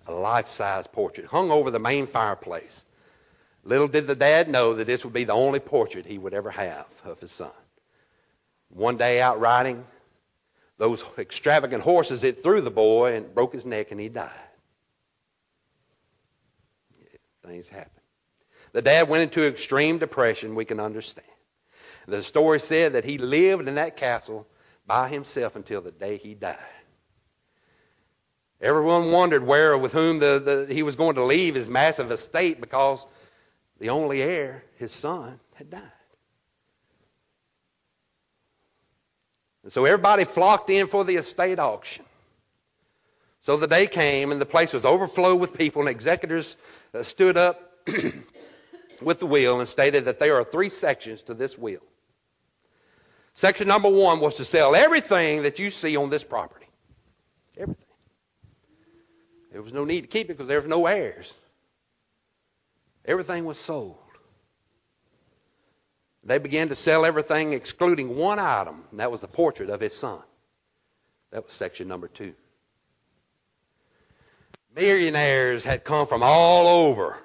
A 0.07 0.12
life 0.12 0.49
size 0.49 0.87
portrait 0.87 1.27
hung 1.27 1.51
over 1.51 1.71
the 1.71 1.79
main 1.79 2.07
fireplace. 2.07 2.85
Little 3.64 3.88
did 3.88 4.07
the 4.07 4.14
dad 4.14 4.49
know 4.49 4.75
that 4.75 4.87
this 4.87 5.05
would 5.05 5.14
be 5.14 5.25
the 5.25 5.33
only 5.33 5.61
portrait 5.61 6.05
he 6.05 6.19
would 6.19 6.35
ever 6.35 6.51
have 6.51 6.87
of 7.05 7.21
his 7.21 7.33
son. 7.33 7.51
One 8.69 8.97
day 8.97 9.21
out 9.21 9.40
riding, 9.40 9.85
those 10.77 11.03
extravagant 11.17 11.83
horses 11.83 12.23
hit 12.23 12.43
through 12.43 12.61
the 12.62 12.71
boy 12.71 13.14
and 13.14 13.35
broke 13.35 13.55
his 13.55 13.64
neck 13.64 13.90
and 13.90 14.01
he 14.01 14.09
died. 14.09 14.31
things 17.47 17.69
happened. 17.69 17.90
The 18.73 18.83
dad 18.83 19.09
went 19.09 19.23
into 19.23 19.47
extreme 19.47 19.99
depression, 19.99 20.55
we 20.55 20.64
can 20.64 20.81
understand. 20.81 21.27
The 22.07 22.23
story 22.23 22.59
said 22.59 22.95
that 22.95 23.05
he 23.05 23.19
lived 23.19 23.69
in 23.69 23.77
that 23.77 23.97
castle 23.97 24.47
by 24.87 25.09
himself 25.09 25.57
until 25.57 25.81
the 25.81 25.93
day 25.93 26.17
he 26.17 26.35
died. 26.35 26.59
Everyone 28.64 29.12
wondered 29.12 29.44
where, 29.44 29.77
with 29.77 29.92
whom 29.92 30.20
the, 30.20 30.66
the, 30.66 30.74
he 30.74 30.83
was 30.83 30.96
going 30.96 31.16
to 31.16 31.24
leave 31.24 31.55
his 31.55 31.68
massive 31.68 32.11
estate 32.11 32.62
because 32.62 33.07
the 33.79 33.90
only 33.90 34.22
heir, 34.22 34.64
his 34.79 34.90
son, 34.90 35.38
had 35.57 35.68
died. 35.68 35.83
And 39.64 39.70
so 39.70 39.85
everybody 39.85 40.24
flocked 40.24 40.70
in 40.70 40.87
for 40.87 41.05
the 41.05 41.16
estate 41.16 41.59
auction. 41.59 42.07
So 43.42 43.59
the 43.59 43.66
day 43.66 43.87
came 43.87 44.33
and 44.33 44.40
the 44.40 44.46
place 44.46 44.72
was 44.72 44.87
overflowed 44.87 45.38
with 45.38 45.59
people 45.59 45.83
and 45.83 45.90
executors 45.90 46.57
uh, 46.94 47.03
stood 47.03 47.37
up 47.37 47.87
with 49.03 49.18
the 49.18 49.27
will 49.27 49.61
and 49.61 49.68
stated 49.68 50.07
that 50.07 50.18
there 50.18 50.37
are 50.37 50.44
three 50.44 50.70
sections 50.70 51.20
to 51.22 51.35
this 51.35 51.59
will. 51.59 51.83
Section 53.35 53.68
number 53.68 53.90
one 53.90 54.20
was 54.20 54.37
to 54.37 54.44
sell 54.46 54.74
everything 54.74 55.42
that 55.42 55.59
you 55.59 55.70
see 55.70 55.98
on 55.98 56.09
this 56.09 56.24
property. 56.24 56.64
Everything. 57.59 57.84
There 59.55 59.62
was 59.62 59.73
no 59.73 59.85
need 59.85 60.01
to 60.01 60.07
keep 60.09 60.31
it 60.31 60.33
because 60.37 60.49
there 60.49 60.61
was 60.61 60.69
no 60.69 60.87
heirs. 60.87 61.33
Everything 63.05 63.45
was 63.45 63.57
sold. 63.57 63.97
They 66.25 66.38
began 66.38 66.71
to 66.71 66.75
sell 66.75 67.07
everything 67.07 67.53
excluding 67.53 68.17
one 68.17 68.40
item, 68.40 68.83
and 68.90 68.99
that 68.99 69.12
was 69.12 69.21
the 69.21 69.29
portrait 69.29 69.71
of 69.71 69.81
his 69.81 69.97
son. 69.97 70.19
That 71.31 71.45
was 71.45 71.55
section 71.55 71.87
number 71.87 72.09
two. 72.09 72.35
Millionaires 74.75 75.62
had 75.62 75.85
come 75.85 76.09
from 76.09 76.25
all 76.25 76.67
over. 76.67 77.17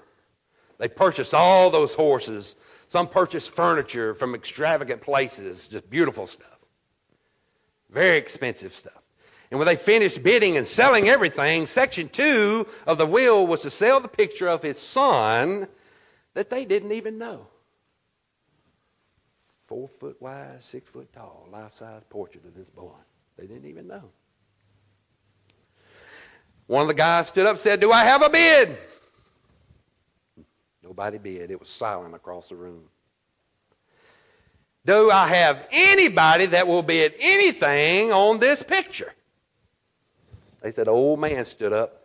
They 0.77 0.87
purchased 0.87 1.33
all 1.33 1.71
those 1.71 1.95
horses. 1.95 2.55
Some 2.89 3.07
purchased 3.07 3.49
furniture 3.49 4.13
from 4.13 4.35
extravagant 4.35 5.01
places, 5.01 5.67
just 5.67 5.89
beautiful 5.89 6.27
stuff. 6.27 6.59
Very 7.89 8.19
expensive 8.19 8.75
stuff. 8.75 9.01
And 9.51 9.59
when 9.59 9.65
they 9.65 9.75
finished 9.75 10.21
bidding 10.21 10.57
and 10.57 10.67
selling 10.67 11.09
everything, 11.09 11.65
section 11.65 12.09
two 12.09 12.67
of 12.85 12.97
the 12.97 13.07
will 13.07 13.47
was 13.47 13.61
to 13.61 13.69
sell 13.69 13.99
the 13.99 14.07
picture 14.07 14.47
of 14.47 14.61
his 14.61 14.77
son 14.77 15.67
that 16.35 16.49
they 16.49 16.65
didn't 16.65 16.91
even 16.91 17.17
know. 17.17 17.47
Four 19.67 19.87
foot 19.87 20.21
wide, 20.21 20.63
six 20.63 20.89
foot 20.89 21.11
tall, 21.13 21.47
life 21.51 21.73
size 21.75 22.03
portrait 22.09 22.45
of 22.45 22.55
this 22.55 22.69
boy. 22.69 22.93
They 23.37 23.47
didn't 23.47 23.67
even 23.69 23.87
know. 23.87 24.03
One 26.67 26.83
of 26.83 26.87
the 26.87 26.93
guys 26.93 27.27
stood 27.27 27.47
up 27.47 27.53
and 27.53 27.59
said, 27.59 27.79
Do 27.79 27.91
I 27.91 28.03
have 28.03 28.21
a 28.21 28.29
bid? 28.29 28.77
Nobody 30.83 31.17
bid. 31.17 31.49
It 31.49 31.59
was 31.59 31.69
silent 31.69 32.13
across 32.13 32.49
the 32.49 32.55
room. 32.55 32.83
Do 34.85 35.11
I 35.11 35.27
have 35.27 35.67
anybody 35.71 36.47
that 36.47 36.67
will 36.67 36.83
bid 36.83 37.15
anything 37.19 38.11
on 38.11 38.39
this 38.39 38.63
picture? 38.63 39.11
They 40.61 40.71
said, 40.71 40.87
old 40.87 41.19
man 41.19 41.45
stood 41.45 41.73
up, 41.73 42.03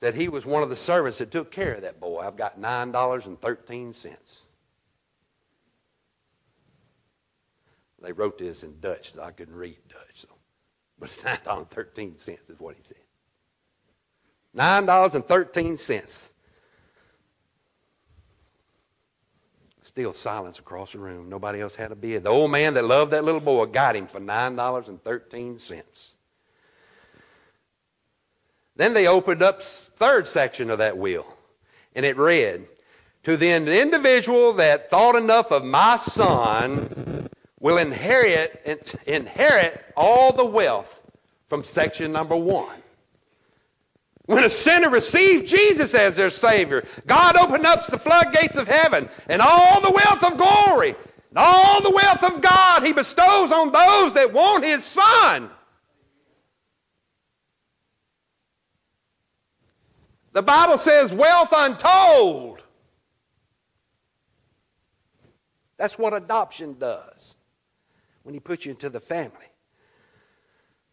said 0.00 0.14
he 0.14 0.28
was 0.28 0.46
one 0.46 0.62
of 0.62 0.70
the 0.70 0.76
servants 0.76 1.18
that 1.18 1.30
took 1.30 1.50
care 1.50 1.74
of 1.74 1.82
that 1.82 2.00
boy. 2.00 2.20
I've 2.20 2.36
got 2.36 2.60
$9.13. 2.60 4.38
They 8.02 8.12
wrote 8.12 8.38
this 8.38 8.62
in 8.62 8.78
Dutch, 8.80 9.14
so 9.14 9.22
I 9.22 9.32
couldn't 9.32 9.56
read 9.56 9.78
Dutch. 9.88 10.22
So. 10.22 10.28
But 10.98 11.10
$9.13 11.10 12.16
is 12.50 12.60
what 12.60 12.76
he 12.76 12.82
said. 12.82 12.96
$9.13. 14.56 16.30
Still 19.82 20.12
silence 20.12 20.58
across 20.58 20.92
the 20.92 20.98
room. 20.98 21.28
Nobody 21.28 21.60
else 21.60 21.74
had 21.74 21.92
a 21.92 21.94
bid. 21.96 22.24
The 22.24 22.30
old 22.30 22.50
man 22.50 22.74
that 22.74 22.84
loved 22.84 23.12
that 23.12 23.24
little 23.24 23.40
boy 23.40 23.66
got 23.66 23.94
him 23.94 24.06
for 24.06 24.20
$9.13. 24.20 26.14
Then 28.76 28.94
they 28.94 29.06
opened 29.06 29.42
up 29.42 29.62
third 29.62 30.26
section 30.26 30.70
of 30.70 30.78
that 30.78 30.98
will, 30.98 31.26
and 31.94 32.04
it 32.04 32.16
read, 32.16 32.66
"To 33.24 33.36
the 33.36 33.50
individual 33.50 34.54
that 34.54 34.90
thought 34.90 35.16
enough 35.16 35.50
of 35.50 35.64
my 35.64 35.96
son 35.96 37.28
will 37.58 37.78
inherit 37.78 38.94
inherit 39.06 39.82
all 39.96 40.32
the 40.32 40.44
wealth 40.44 40.92
from 41.48 41.64
section 41.64 42.12
number 42.12 42.36
one." 42.36 42.82
When 44.26 44.44
a 44.44 44.50
sinner 44.50 44.90
received 44.90 45.46
Jesus 45.46 45.94
as 45.94 46.16
their 46.16 46.30
Savior, 46.30 46.84
God 47.06 47.36
opened 47.36 47.64
up 47.64 47.86
the 47.86 47.98
floodgates 47.98 48.56
of 48.56 48.66
heaven 48.68 49.08
and 49.28 49.40
all 49.40 49.80
the 49.80 49.92
wealth 49.92 50.24
of 50.24 50.36
glory, 50.36 50.96
and 51.30 51.38
all 51.38 51.80
the 51.80 51.90
wealth 51.90 52.24
of 52.24 52.40
God 52.40 52.82
He 52.82 52.92
bestows 52.92 53.52
on 53.52 53.72
those 53.72 54.14
that 54.14 54.32
want 54.32 54.64
His 54.64 54.84
Son. 54.84 55.48
The 60.36 60.42
Bible 60.42 60.76
says 60.76 61.10
wealth 61.14 61.48
untold. 61.56 62.62
That's 65.78 65.98
what 65.98 66.12
adoption 66.12 66.76
does 66.78 67.34
when 68.22 68.34
He 68.34 68.40
puts 68.40 68.66
you 68.66 68.72
into 68.72 68.90
the 68.90 69.00
family. 69.00 69.46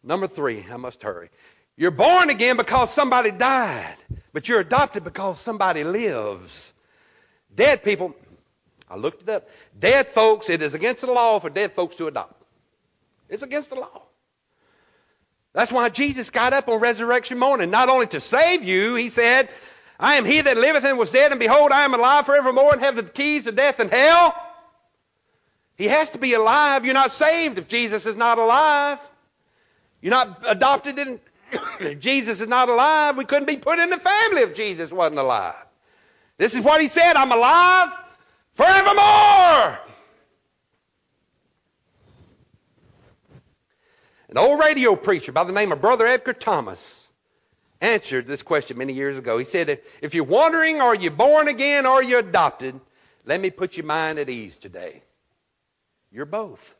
Number 0.02 0.28
three, 0.28 0.64
I 0.72 0.78
must 0.78 1.02
hurry. 1.02 1.28
You're 1.76 1.90
born 1.90 2.30
again 2.30 2.56
because 2.56 2.90
somebody 2.90 3.32
died, 3.32 3.96
but 4.32 4.48
you're 4.48 4.60
adopted 4.60 5.04
because 5.04 5.40
somebody 5.40 5.84
lives. 5.84 6.72
Dead 7.54 7.84
people, 7.84 8.16
I 8.88 8.96
looked 8.96 9.24
it 9.24 9.28
up. 9.28 9.46
Dead 9.78 10.06
folks, 10.06 10.48
it 10.48 10.62
is 10.62 10.72
against 10.72 11.02
the 11.02 11.12
law 11.12 11.38
for 11.38 11.50
dead 11.50 11.72
folks 11.72 11.96
to 11.96 12.06
adopt. 12.06 12.42
It's 13.28 13.42
against 13.42 13.68
the 13.68 13.76
law. 13.76 14.04
That's 15.54 15.70
why 15.70 15.88
Jesus 15.88 16.30
got 16.30 16.52
up 16.52 16.68
on 16.68 16.80
resurrection 16.80 17.38
morning, 17.38 17.70
not 17.70 17.88
only 17.88 18.08
to 18.08 18.20
save 18.20 18.64
you, 18.64 18.96
he 18.96 19.08
said, 19.08 19.48
I 19.98 20.16
am 20.16 20.24
he 20.24 20.40
that 20.40 20.56
liveth 20.56 20.84
and 20.84 20.98
was 20.98 21.12
dead, 21.12 21.30
and 21.30 21.38
behold, 21.38 21.70
I 21.70 21.84
am 21.84 21.94
alive 21.94 22.26
forevermore 22.26 22.72
and 22.72 22.82
have 22.82 22.96
the 22.96 23.04
keys 23.04 23.44
to 23.44 23.52
death 23.52 23.78
and 23.78 23.90
hell. 23.90 24.34
He 25.76 25.86
has 25.86 26.10
to 26.10 26.18
be 26.18 26.34
alive. 26.34 26.84
You're 26.84 26.94
not 26.94 27.12
saved 27.12 27.58
if 27.58 27.68
Jesus 27.68 28.04
is 28.04 28.16
not 28.16 28.38
alive. 28.38 28.98
You're 30.00 30.10
not 30.10 30.44
adopted 30.46 30.98
in, 30.98 31.20
if 31.80 32.00
Jesus 32.00 32.40
is 32.40 32.48
not 32.48 32.68
alive. 32.68 33.16
We 33.16 33.24
couldn't 33.24 33.46
be 33.46 33.56
put 33.56 33.78
in 33.78 33.90
the 33.90 33.98
family 33.98 34.42
if 34.42 34.54
Jesus 34.54 34.90
wasn't 34.90 35.18
alive. 35.18 35.54
This 36.36 36.54
is 36.54 36.60
what 36.60 36.80
he 36.80 36.88
said, 36.88 37.14
I'm 37.14 37.30
alive 37.30 37.90
forevermore. 38.54 39.78
An 44.34 44.38
old 44.38 44.58
radio 44.58 44.96
preacher 44.96 45.30
by 45.30 45.44
the 45.44 45.52
name 45.52 45.70
of 45.70 45.80
Brother 45.80 46.08
Edgar 46.08 46.32
Thomas 46.32 47.08
answered 47.80 48.26
this 48.26 48.42
question 48.42 48.76
many 48.76 48.92
years 48.92 49.16
ago. 49.16 49.38
He 49.38 49.44
said, 49.44 49.80
If 50.02 50.12
you're 50.12 50.24
wondering, 50.24 50.80
are 50.80 50.92
you 50.92 51.12
born 51.12 51.46
again 51.46 51.86
or 51.86 51.90
are 51.90 52.02
you 52.02 52.18
adopted? 52.18 52.80
Let 53.24 53.40
me 53.40 53.50
put 53.50 53.76
your 53.76 53.86
mind 53.86 54.18
at 54.18 54.28
ease 54.28 54.58
today. 54.58 55.04
You're 56.10 56.26
both. 56.26 56.74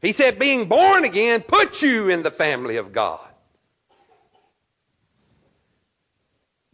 He 0.00 0.12
said, 0.12 0.38
being 0.38 0.68
born 0.68 1.02
again 1.02 1.40
puts 1.40 1.82
you 1.82 2.08
in 2.08 2.22
the 2.22 2.30
family 2.30 2.76
of 2.76 2.92
God. 2.92 3.26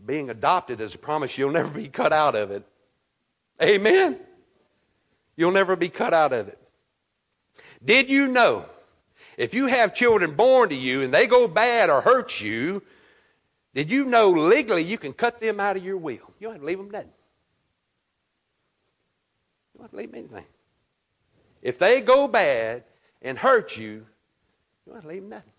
Being 0.04 0.28
adopted 0.28 0.82
is 0.82 0.94
a 0.94 0.98
promise 0.98 1.38
you'll 1.38 1.52
never 1.52 1.70
be 1.70 1.88
cut 1.88 2.12
out 2.12 2.34
of 2.34 2.50
it. 2.50 2.64
Amen? 3.62 4.18
You'll 5.36 5.52
never 5.52 5.74
be 5.74 5.88
cut 5.88 6.12
out 6.12 6.34
of 6.34 6.48
it. 6.48 6.58
Did 7.84 8.10
you 8.10 8.28
know 8.28 8.66
if 9.36 9.54
you 9.54 9.66
have 9.66 9.94
children 9.94 10.34
born 10.34 10.70
to 10.70 10.74
you 10.74 11.02
and 11.02 11.12
they 11.12 11.26
go 11.26 11.46
bad 11.46 11.90
or 11.90 12.00
hurt 12.00 12.40
you, 12.40 12.82
did 13.74 13.90
you 13.90 14.04
know 14.04 14.30
legally 14.30 14.82
you 14.82 14.98
can 14.98 15.12
cut 15.12 15.40
them 15.40 15.60
out 15.60 15.76
of 15.76 15.84
your 15.84 15.96
will? 15.96 16.32
You 16.38 16.48
don't 16.48 16.52
have 16.54 16.60
to 16.60 16.66
leave 16.66 16.78
them 16.78 16.90
dead. 16.90 17.08
You 19.74 19.78
don't 19.78 19.84
have 19.84 19.90
to 19.92 19.96
leave 19.96 20.10
them 20.10 20.18
anything. 20.18 20.44
If 21.62 21.78
they 21.78 22.00
go 22.00 22.26
bad 22.26 22.84
and 23.22 23.38
hurt 23.38 23.76
you, 23.76 23.90
you 23.90 24.04
don't 24.86 24.96
have 24.96 25.04
to 25.04 25.08
leave 25.08 25.22
them 25.22 25.30
nothing. 25.30 25.52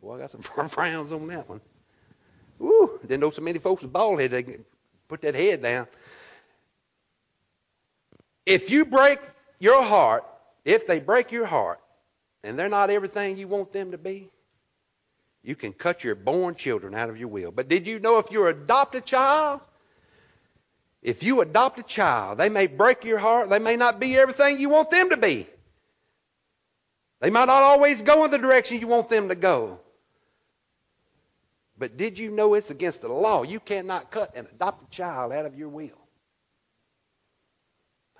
Boy, 0.00 0.16
I 0.16 0.18
got 0.20 0.30
some 0.30 0.42
frowns 0.68 1.10
on 1.10 1.26
that 1.28 1.48
one. 1.48 1.60
Woo! 2.58 3.00
Didn't 3.02 3.20
know 3.20 3.30
so 3.30 3.42
many 3.42 3.58
folks 3.58 3.82
with 3.82 3.92
bald 3.92 4.20
head. 4.20 4.30
They 4.30 4.58
put 5.08 5.22
that 5.22 5.34
head 5.34 5.62
down. 5.62 5.88
If 8.44 8.70
you 8.70 8.84
break 8.84 9.18
your 9.58 9.82
heart 9.82 10.24
if 10.66 10.86
they 10.86 10.98
break 10.98 11.30
your 11.30 11.46
heart 11.46 11.80
and 12.42 12.58
they're 12.58 12.68
not 12.68 12.90
everything 12.90 13.38
you 13.38 13.46
want 13.48 13.72
them 13.72 13.92
to 13.92 13.98
be, 13.98 14.28
you 15.42 15.54
can 15.54 15.72
cut 15.72 16.02
your 16.02 16.16
born 16.16 16.56
children 16.56 16.92
out 16.92 17.08
of 17.08 17.16
your 17.16 17.28
will. 17.28 17.52
But 17.52 17.68
did 17.68 17.86
you 17.86 18.00
know 18.00 18.18
if 18.18 18.32
you 18.32 18.46
adopt 18.48 18.96
a 18.96 19.00
child, 19.00 19.60
if 21.02 21.22
you 21.22 21.40
adopt 21.40 21.78
a 21.78 21.84
child, 21.84 22.38
they 22.38 22.48
may 22.48 22.66
break 22.66 23.04
your 23.04 23.18
heart. 23.18 23.48
They 23.48 23.60
may 23.60 23.76
not 23.76 24.00
be 24.00 24.16
everything 24.16 24.58
you 24.58 24.68
want 24.68 24.90
them 24.90 25.10
to 25.10 25.16
be. 25.16 25.46
They 27.20 27.30
might 27.30 27.46
not 27.46 27.62
always 27.62 28.02
go 28.02 28.24
in 28.24 28.32
the 28.32 28.38
direction 28.38 28.80
you 28.80 28.88
want 28.88 29.08
them 29.08 29.28
to 29.28 29.36
go. 29.36 29.78
But 31.78 31.96
did 31.96 32.18
you 32.18 32.30
know 32.32 32.54
it's 32.54 32.70
against 32.70 33.02
the 33.02 33.08
law? 33.08 33.44
You 33.44 33.60
cannot 33.60 34.10
cut 34.10 34.34
an 34.34 34.48
adopted 34.52 34.90
child 34.90 35.32
out 35.32 35.46
of 35.46 35.56
your 35.56 35.68
will. 35.68 36.00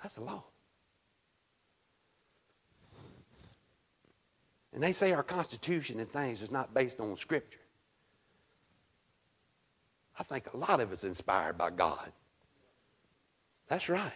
That's 0.01 0.15
the 0.15 0.21
law. 0.21 0.45
And 4.77 4.83
they 4.83 4.93
say 4.93 5.11
our 5.11 5.23
Constitution 5.23 5.99
and 5.99 6.07
things 6.07 6.43
is 6.43 6.51
not 6.51 6.71
based 6.71 6.99
on 6.99 7.17
Scripture. 7.17 7.57
I 10.19 10.21
think 10.21 10.53
a 10.53 10.57
lot 10.57 10.81
of 10.81 10.91
it's 10.91 11.03
inspired 11.03 11.57
by 11.57 11.71
God. 11.71 12.11
That's 13.69 13.89
right. 13.89 14.11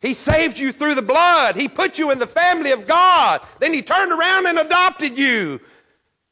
He 0.00 0.12
saved 0.12 0.58
you 0.58 0.72
through 0.72 0.96
the 0.96 1.02
blood. 1.02 1.54
He 1.54 1.68
put 1.68 2.00
you 2.00 2.10
in 2.10 2.18
the 2.18 2.26
family 2.26 2.72
of 2.72 2.88
God. 2.88 3.42
Then 3.60 3.72
He 3.72 3.82
turned 3.82 4.10
around 4.10 4.46
and 4.46 4.58
adopted 4.58 5.18
you 5.18 5.60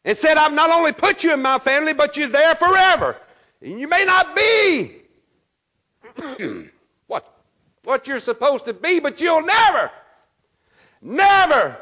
and 0.05 0.19
said, 0.19 0.37
I've 0.37 0.53
not 0.53 0.71
only 0.71 0.91
put 0.91 1.23
you 1.23 1.33
in 1.35 1.43
my 1.43 1.61
family, 1.61 1.93
but 1.93 2.17
you're 2.17 2.27
there 2.27 2.57
forever. 2.57 3.19
And 3.61 3.81
you 3.81 3.87
may 3.87 4.05
not 4.05 4.35
be 4.35 4.97
what, 7.07 7.39
what 7.85 8.09
you're 8.09 8.19
supposed 8.19 8.65
to 8.65 8.73
be, 8.73 8.99
but 8.99 9.21
you'll 9.21 9.43
never, 9.43 9.93
never, 11.01 11.79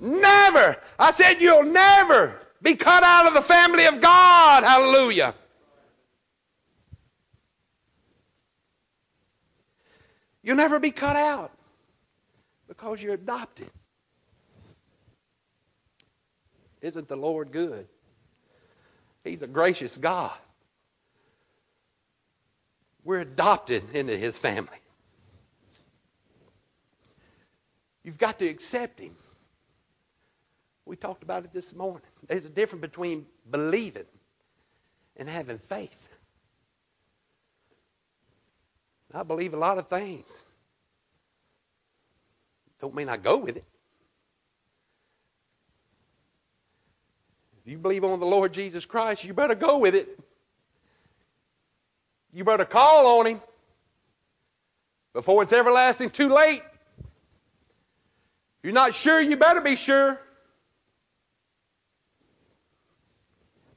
never, 0.00 0.76
I 0.98 1.10
said 1.12 1.40
you'll 1.40 1.64
never 1.64 2.40
be 2.62 2.76
cut 2.76 3.02
out 3.02 3.26
of 3.26 3.34
the 3.34 3.42
family 3.42 3.86
of 3.86 4.00
God. 4.00 4.64
Hallelujah. 4.64 5.34
You'll 10.42 10.56
never 10.56 10.80
be 10.80 10.90
cut 10.90 11.16
out 11.16 11.52
because 12.66 13.02
you're 13.02 13.14
adopted. 13.14 13.70
Isn't 16.80 17.08
the 17.08 17.16
Lord 17.16 17.52
good? 17.52 17.86
He's 19.22 19.42
a 19.42 19.46
gracious 19.46 19.98
God. 19.98 20.32
We're 23.04 23.20
adopted 23.20 23.94
into 23.94 24.16
His 24.16 24.36
family. 24.36 24.68
You've 28.02 28.18
got 28.18 28.38
to 28.38 28.48
accept 28.48 28.98
Him. 28.98 29.14
We 30.90 30.96
talked 30.96 31.22
about 31.22 31.44
it 31.44 31.52
this 31.52 31.72
morning. 31.72 32.02
There's 32.26 32.44
a 32.44 32.50
difference 32.50 32.80
between 32.80 33.24
believing 33.48 34.06
and 35.16 35.28
having 35.28 35.60
faith. 35.68 35.94
I 39.14 39.22
believe 39.22 39.54
a 39.54 39.56
lot 39.56 39.78
of 39.78 39.86
things. 39.86 40.42
Don't 42.80 42.92
mean 42.92 43.08
I 43.08 43.18
go 43.18 43.38
with 43.38 43.56
it. 43.56 43.64
If 47.64 47.70
you 47.70 47.78
believe 47.78 48.02
on 48.02 48.18
the 48.18 48.26
Lord 48.26 48.52
Jesus 48.52 48.84
Christ, 48.84 49.22
you 49.22 49.32
better 49.32 49.54
go 49.54 49.78
with 49.78 49.94
it. 49.94 50.18
You 52.32 52.42
better 52.42 52.64
call 52.64 53.20
on 53.20 53.26
Him 53.26 53.40
before 55.12 55.44
it's 55.44 55.52
everlasting 55.52 56.10
too 56.10 56.30
late. 56.30 56.64
If 56.98 58.64
you're 58.64 58.72
not 58.72 58.96
sure, 58.96 59.20
you 59.20 59.36
better 59.36 59.60
be 59.60 59.76
sure. 59.76 60.18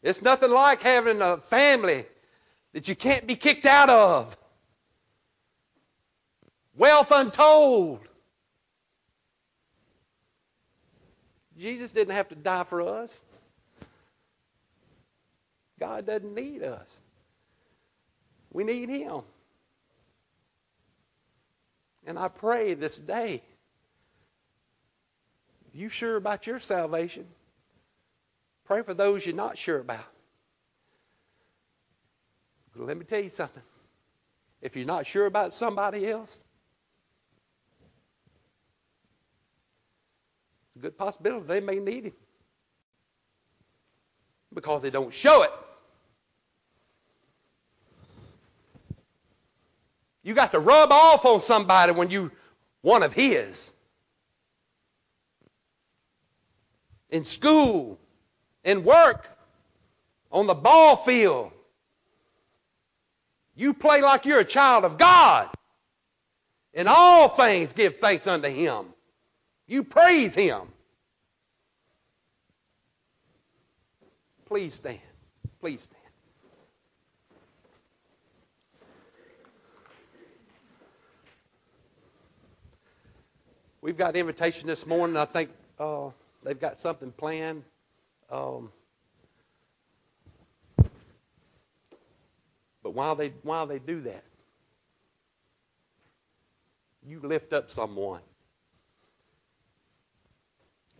It's 0.04 0.22
nothing 0.22 0.52
like 0.52 0.82
having 0.82 1.22
a 1.22 1.38
family 1.38 2.06
that 2.74 2.90
you 2.90 2.96
can't 2.96 3.26
be 3.26 3.38
kicked 3.38 3.66
out 3.66 3.90
of. 3.90 4.38
Wealth 6.76 7.12
untold. 7.12 8.02
Jesus 11.58 11.94
didn't 11.94 12.14
have 12.16 12.28
to 12.30 12.36
die 12.36 12.66
for 12.66 12.82
us. 12.82 13.24
God 15.80 16.06
doesn't 16.06 16.36
need 16.36 16.64
us. 16.64 17.02
We 18.52 18.66
need 18.66 18.90
Him. 18.90 19.22
And 22.06 22.20
I 22.20 22.28
pray 22.28 22.74
this 22.74 23.00
day, 23.00 23.42
you 25.74 25.88
sure 25.88 26.18
about 26.18 26.46
your 26.46 26.60
salvation, 26.60 27.26
pray 28.66 28.82
for 28.82 28.94
those 28.94 29.26
you're 29.26 29.36
not 29.36 29.58
sure 29.58 29.80
about. 29.80 30.06
But 32.76 32.88
let 32.88 32.98
me 32.98 33.06
tell 33.06 33.22
you 33.22 33.30
something. 33.30 33.64
If 34.62 34.76
you're 34.76 34.86
not 34.86 35.06
sure 35.06 35.26
about 35.26 35.54
somebody 35.54 36.10
else, 36.10 36.44
it's 40.68 40.78
a 40.78 40.80
good 40.80 40.98
possibility 40.98 41.46
they 41.46 41.60
may 41.60 41.80
need 41.80 42.06
him 42.06 42.14
because 44.54 44.82
they 44.82 44.90
don't 44.90 45.14
show 45.14 45.44
it. 45.44 45.52
You 50.24 50.34
got 50.34 50.54
to 50.54 50.60
rub 50.60 50.92
off 50.92 51.26
on 51.26 51.42
somebody 51.42 51.92
when 51.92 52.10
you 52.10 52.32
one 52.82 53.04
of 53.04 53.12
his. 53.12 53.72
In 57.10 57.26
school, 57.26 58.00
in 58.64 58.84
work, 58.84 59.28
on 60.32 60.48
the 60.48 60.54
ball 60.54 60.96
field. 60.96 61.52
You 63.56 63.74
play 63.74 64.02
like 64.02 64.26
you're 64.26 64.40
a 64.40 64.46
child 64.46 64.84
of 64.84 64.98
God. 64.98 65.50
In 66.74 66.88
all 66.88 67.30
things 67.30 67.74
give 67.74 68.00
thanks 68.00 68.26
unto 68.26 68.50
him. 68.50 68.86
You 69.68 69.84
praise 69.84 70.34
him. 70.34 70.62
Please 74.48 74.74
stand. 74.74 75.00
Please 75.62 75.82
stand. 75.82 76.00
We've 83.82 83.98
got 83.98 84.16
invitation 84.16 84.68
this 84.68 84.86
morning. 84.86 85.18
I 85.18 85.26
think 85.26 85.50
uh, 85.78 86.10
they've 86.44 86.60
got 86.60 86.80
something 86.80 87.12
planned. 87.12 87.64
Um, 88.32 88.72
but 92.82 92.94
while 92.94 93.16
they 93.16 93.34
while 93.44 93.66
they 93.68 93.80
do 93.80 94.02
that, 94.02 94.24
you 97.06 97.20
lift 97.22 97.54
up 97.54 97.72
someone. 97.72 98.22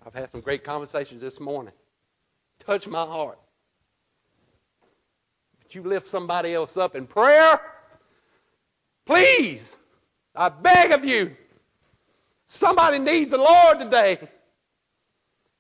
I've 0.06 0.14
had 0.14 0.30
some 0.30 0.42
great 0.42 0.64
conversations 0.64 1.22
this 1.22 1.40
morning. 1.40 1.74
Touch 2.66 2.88
my 2.88 3.06
heart. 3.06 3.40
But 5.62 5.76
you 5.76 5.84
lift 5.84 6.08
somebody 6.08 6.54
else 6.54 6.78
up 6.78 6.96
in 6.96 7.08
prayer. 7.08 7.60
Please, 9.06 9.76
I 10.36 10.50
beg 10.50 10.92
of 10.92 11.06
you, 11.06 11.36
Somebody 12.54 13.00
needs 13.00 13.32
the 13.32 13.38
Lord 13.38 13.80
today. 13.80 14.20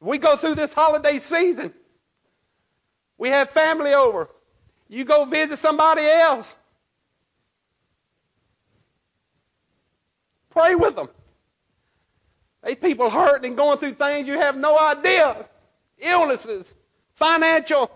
We 0.03 0.17
go 0.17 0.35
through 0.35 0.55
this 0.55 0.73
holiday 0.73 1.17
season. 1.17 1.73
We 3.17 3.29
have 3.29 3.51
family 3.51 3.93
over. 3.93 4.29
You 4.89 5.05
go 5.05 5.23
visit 5.25 5.59
somebody 5.59 6.01
else. 6.01 6.57
Pray 10.49 10.75
with 10.75 10.97
them. 10.97 11.07
These 12.65 12.75
people 12.75 13.09
hurting 13.09 13.45
and 13.47 13.57
going 13.57 13.77
through 13.79 13.93
things 13.93 14.27
you 14.27 14.37
have 14.37 14.57
no 14.57 14.77
idea. 14.77 15.45
Illnesses, 15.99 16.75
financial, 17.15 17.89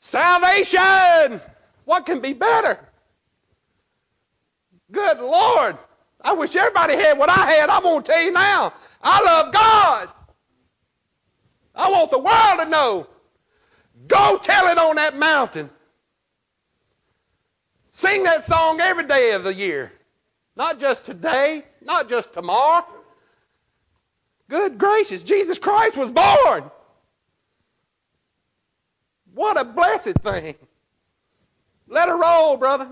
salvation. 0.00 1.40
What 1.84 2.04
can 2.04 2.18
be 2.18 2.32
better? 2.32 2.80
Good 4.90 5.20
Lord. 5.20 5.78
I 6.20 6.32
wish 6.32 6.56
everybody 6.56 6.94
had 6.94 7.16
what 7.16 7.28
I 7.28 7.52
had. 7.52 7.70
I'm 7.70 7.84
going 7.84 8.02
to 8.02 8.12
tell 8.12 8.22
you 8.22 8.32
now. 8.32 8.72
I 9.00 9.22
love 9.22 9.52
God. 9.52 10.08
I 11.76 11.90
want 11.90 12.10
the 12.10 12.18
world 12.18 12.58
to 12.60 12.66
know. 12.66 13.06
Go 14.08 14.38
tell 14.42 14.68
it 14.68 14.78
on 14.78 14.96
that 14.96 15.16
mountain. 15.16 15.70
Sing 17.90 18.24
that 18.24 18.44
song 18.44 18.80
every 18.80 19.06
day 19.06 19.32
of 19.32 19.44
the 19.44 19.54
year. 19.54 19.92
Not 20.56 20.80
just 20.80 21.04
today, 21.04 21.64
not 21.82 22.08
just 22.08 22.32
tomorrow. 22.32 22.84
Good 24.48 24.78
gracious, 24.78 25.22
Jesus 25.22 25.58
Christ 25.58 25.96
was 25.96 26.10
born. 26.10 26.70
What 29.34 29.58
a 29.58 29.64
blessed 29.64 30.18
thing. 30.22 30.54
Let 31.88 32.08
her 32.08 32.16
roll, 32.16 32.56
brother. 32.56 32.88